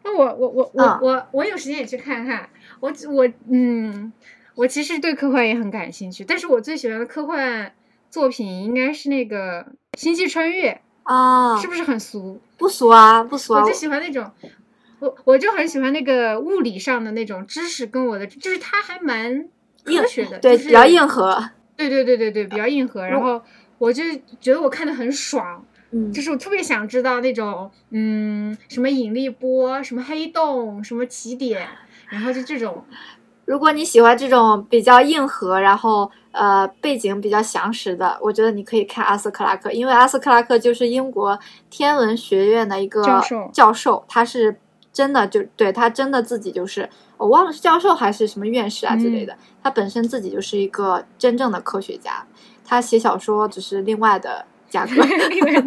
[0.03, 2.49] 那我我我我我我有时间也去看看。
[2.81, 4.13] 我我嗯，
[4.55, 7.73] 我其实对科幻也很感兴趣，但是我最喜欢的科幻
[8.09, 9.65] 作品应该是那个
[9.99, 12.41] 《星际穿越》啊，是不是很俗？
[12.57, 13.53] 不俗啊，不俗。
[13.53, 14.31] 我就喜欢那种，
[15.01, 19.49] 我我就很喜欢那个物理上的那种知识，跟我的就是它还蛮。
[19.85, 21.51] 科学的，对，比较硬核。
[21.77, 23.07] 对对对对对，比较硬核。
[23.07, 23.41] 然后
[23.79, 24.03] 我就
[24.41, 31.69] 觉得我看的很爽，嗯，就是我特别想知道那种，嗯，什么引力波，什么黑洞，什么起点，
[32.09, 32.85] 然后就这种。
[33.47, 41.39] 如果你喜欢这种比较硬核，然后呃背景比较详实的，我觉得你可以看阿斯克拉克，因为阿斯克拉克就是英国
[41.71, 44.61] 天文学院的一个教授，教授，他是。
[44.99, 52.27] 真的就对他真的自己就是我忘了是教授还是什么院士啊之类的，他本身自己就是一个真正的科学家，
[52.65, 54.91] 他写小说只是另外的价格。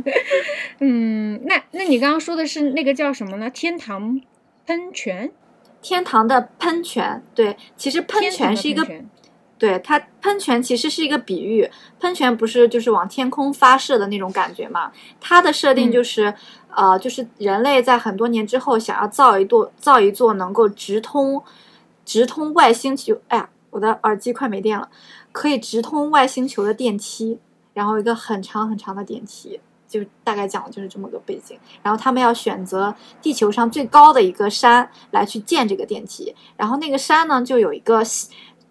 [0.79, 3.49] 嗯，那那你刚刚说的是那个叫什么呢？
[3.49, 4.19] 天堂
[4.67, 5.31] 喷泉？
[5.81, 7.23] 天堂的喷泉？
[7.33, 8.85] 对，其实喷泉是一个。
[9.57, 11.69] 对它喷泉其实是一个比喻，
[11.99, 14.91] 喷泉不是就是往天空发射的那种感觉嘛？
[15.19, 16.33] 它的设定就是，
[16.75, 21.41] 呃，就是人类在很多年之后想要造一座造一座能够直通
[22.05, 24.89] 直通外星球，哎呀，我的耳机快没电了，
[25.31, 27.39] 可以直通外星球的电梯，
[27.73, 31.57] 然后一个很长很长的电梯，就大概讲的就是这么个背景。
[31.81, 38.03] 然后他们要选择地球上最高的一个山来去建这个电梯，然后那个山呢就有一个。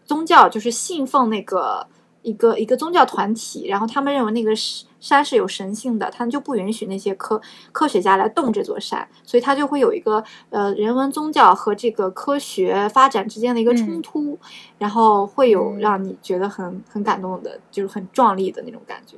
[0.07, 1.87] 宗教就是信奉那个
[2.31, 4.53] 一个一个宗教团体，然后他们认为那个
[5.01, 7.41] 山是有神性的，他们就不允许那些科
[7.73, 14.39] 科学家来动这座山，所以他就会有一个呃人文宗教和这个科学发展之间的一个冲突，
[14.79, 19.17] 然后会有让你觉得很很感动的，就是很壮丽的那种感觉，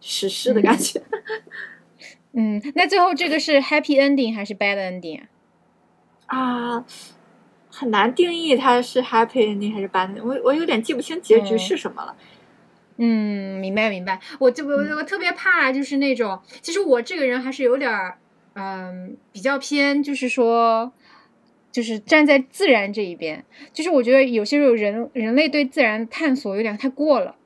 [0.00, 1.02] 史诗的感觉。
[2.38, 5.22] 嗯，那最后这个是 happy ending 还是 bad ending
[6.26, 6.84] 啊？
[7.70, 12.14] 很难定义它是 happy ending 还是 bad ending，我我有点记不清结局是什么了。
[12.18, 12.26] 嗯，
[12.96, 14.18] 明白明白。
[14.38, 18.18] 我就我我特别怕就是那种，其实我这个人还是有点儿，
[18.54, 20.92] 嗯，比较偏，就是说，
[21.70, 23.44] 就是站在自然这一边。
[23.72, 27.36] 就是我觉得有些时候人人类对自然探索有点太过了，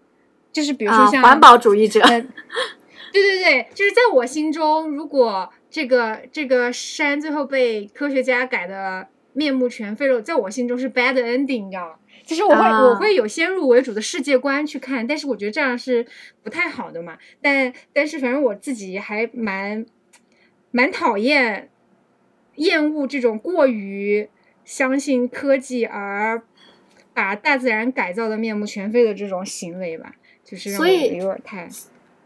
[0.53, 2.01] 就是比如说像环保主义者。
[2.01, 9.09] 对对对，就是在我心中，如果这个这个山最后被科学家改的。
[9.33, 11.95] 面目全非了，在我心中是 bad ending，你知道吗？
[12.31, 16.07] 其实我会我会有先入为主的世界观去看，但是我觉得这样是
[16.45, 17.19] 不太好的嘛。
[17.43, 19.85] 但但是反正我自己还蛮
[20.71, 21.69] 蛮讨厌
[22.55, 24.29] 厌恶这种过于
[24.65, 26.41] 相信科技而
[27.13, 30.13] 把大自然改造的面目全非的这种行为吧。
[30.45, 31.69] 就是让我有点太，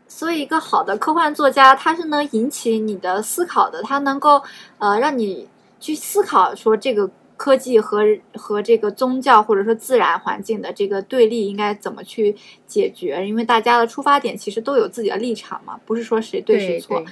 [0.06, 4.42] 所以一个好的科幻作家，他是能引起你的思考的，他能够
[4.76, 5.48] 呃让你。
[5.80, 7.10] 去思考说这个
[7.44, 8.00] 科技和
[8.32, 12.34] 和这个宗教或者说自然环境的这个对立应该怎么去
[12.66, 13.22] 解决？
[13.28, 17.04] 因为大家的出发点其实都有自己的立场嘛，不是说谁对谁错，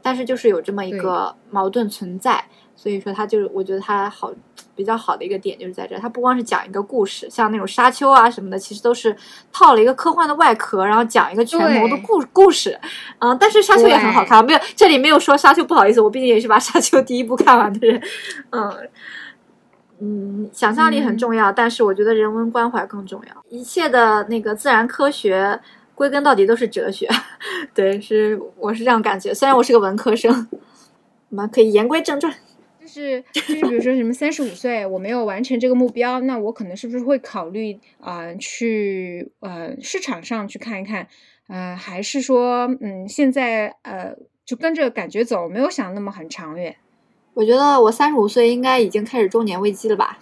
[0.00, 2.44] 但是就是有这么一个矛盾存在。
[2.76, 4.32] 所以说，他就是我觉得他好
[4.76, 9.16] 比较好的一个点就是在这，他不光是讲一个故事，像那种沙丘啊什么的，其实都是
[9.52, 12.78] 套了一个科幻的外壳，然后讲一个权谋的故故事。
[13.18, 18.00] 嗯，但是沙丘也很好看，没有这里没有说沙丘不好意思，我毕竟也是把沙丘第一部看完的人。
[18.50, 18.70] 嗯
[20.06, 23.44] 嗯，想象力很重要，但是我觉得人文关怀更重要。
[23.48, 25.58] 一切的那个自然科学
[25.94, 27.08] 归根到底都是哲学，
[27.72, 29.32] 对，是我是这样感觉。
[29.32, 30.46] 虽然我是个文科生，
[31.30, 32.30] 我们可以言归正传。
[32.80, 41.06] 就是，就是比如说什么三十五岁我没有完成这个目标，那我可能是不是会考虑啊去呃市场上去看一看，
[41.48, 46.76] 呃还是说嗯现在呃就跟着感觉走，没有想那么很长远。
[47.34, 50.18] 我觉得我三十五岁应该已经开始中年危机了吧，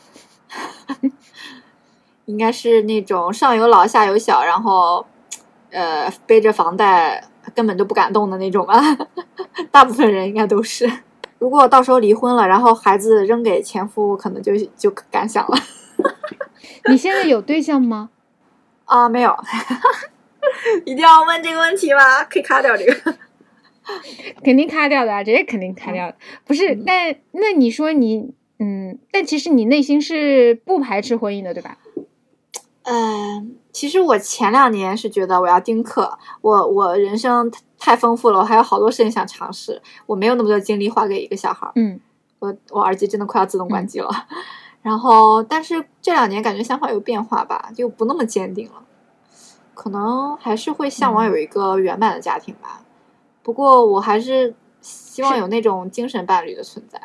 [2.24, 5.06] 应该是那种上有老下有小，然后
[5.70, 7.22] 呃背着房贷
[7.54, 8.80] 根本就不敢动的那种吧，
[9.70, 10.90] 大部分人应该都是。
[11.38, 15.58] 如果到时候离婚了，然后孩子扔给前夫，可能就就敢想了。
[16.88, 18.10] 你现在有对象吗？
[18.84, 19.36] 啊，没有。
[20.84, 22.24] 一定要问这个问题吗？
[22.30, 23.14] 可以卡掉这个。
[24.44, 26.16] 肯定卡掉的啊，这些肯定卡掉的。
[26.44, 31.78] 不是，但那你说你，嗯，但其实你内心是不排斥婚姻的，对吧？
[32.84, 37.50] 嗯，其实我前两年是觉得我要丁克，我我人生。
[37.84, 41.68] 太丰富了，我还有好多事情想尝试，我没有那么多精力花给一个小孩。
[41.74, 41.98] 嗯，
[42.38, 44.08] 我我耳机真的快要自动关机了。
[44.82, 48.84] 然后，但是这两年感觉想法有变化吧，就不那么坚定了。
[49.74, 52.84] 可能还是会向往有一个圆满的家庭吧。
[53.43, 57.01] 不过，我还是希望有那种精神伴侣的存在。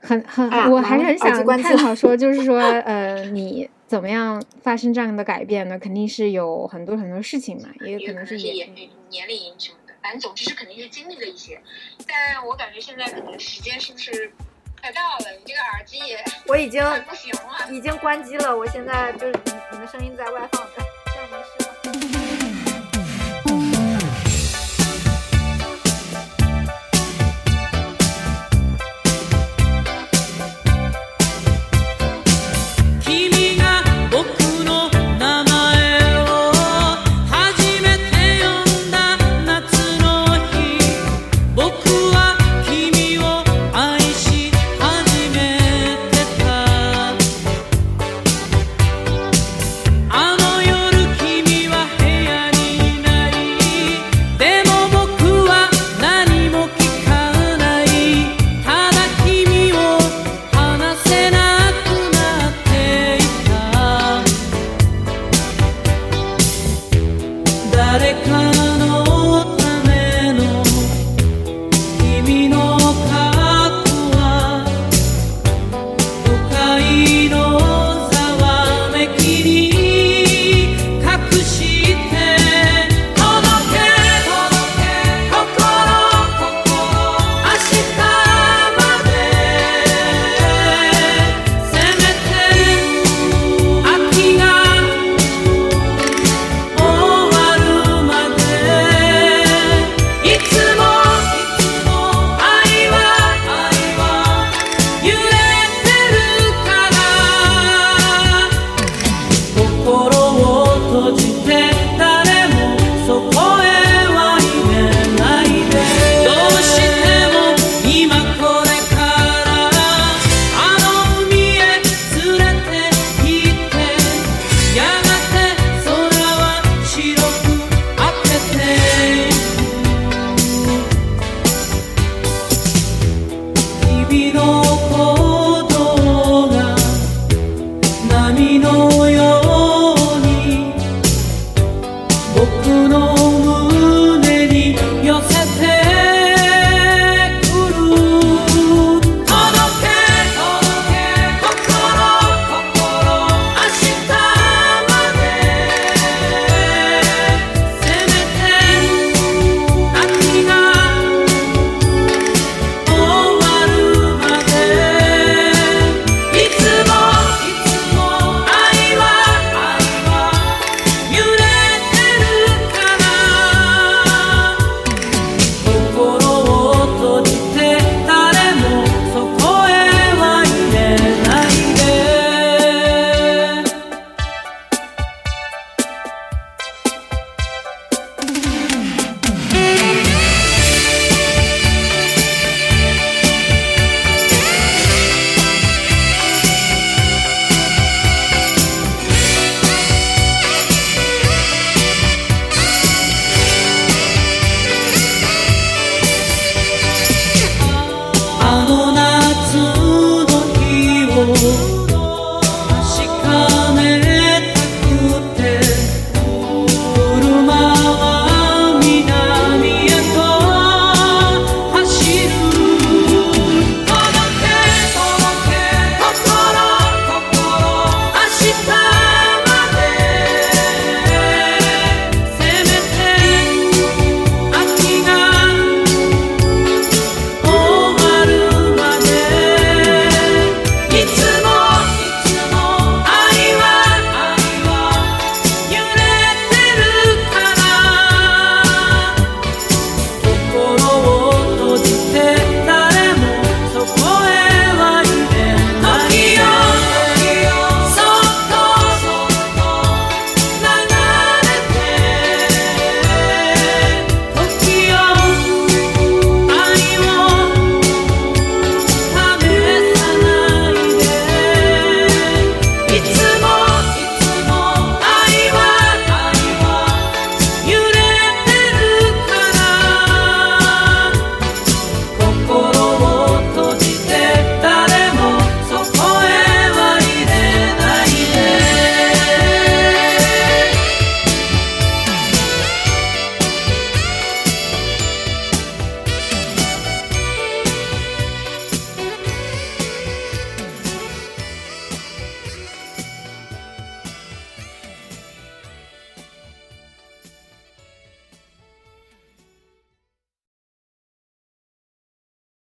[0.00, 5.78] 很很，我还是很想探讨说， 就是说，呃，你怎么样发生这样的改变呢？
[5.78, 8.66] 肯定是有很多很多事情嘛，也可能是也
[9.08, 11.58] 年龄什么的，反正总之是肯定是经历了一些。
[12.06, 14.30] 但我感觉现在可能时间是不是
[14.78, 15.32] 快到了？
[15.38, 18.54] 你这个耳机也我已经不行了，已经关机了。
[18.54, 21.73] 我现在就是你你的声音在外放着。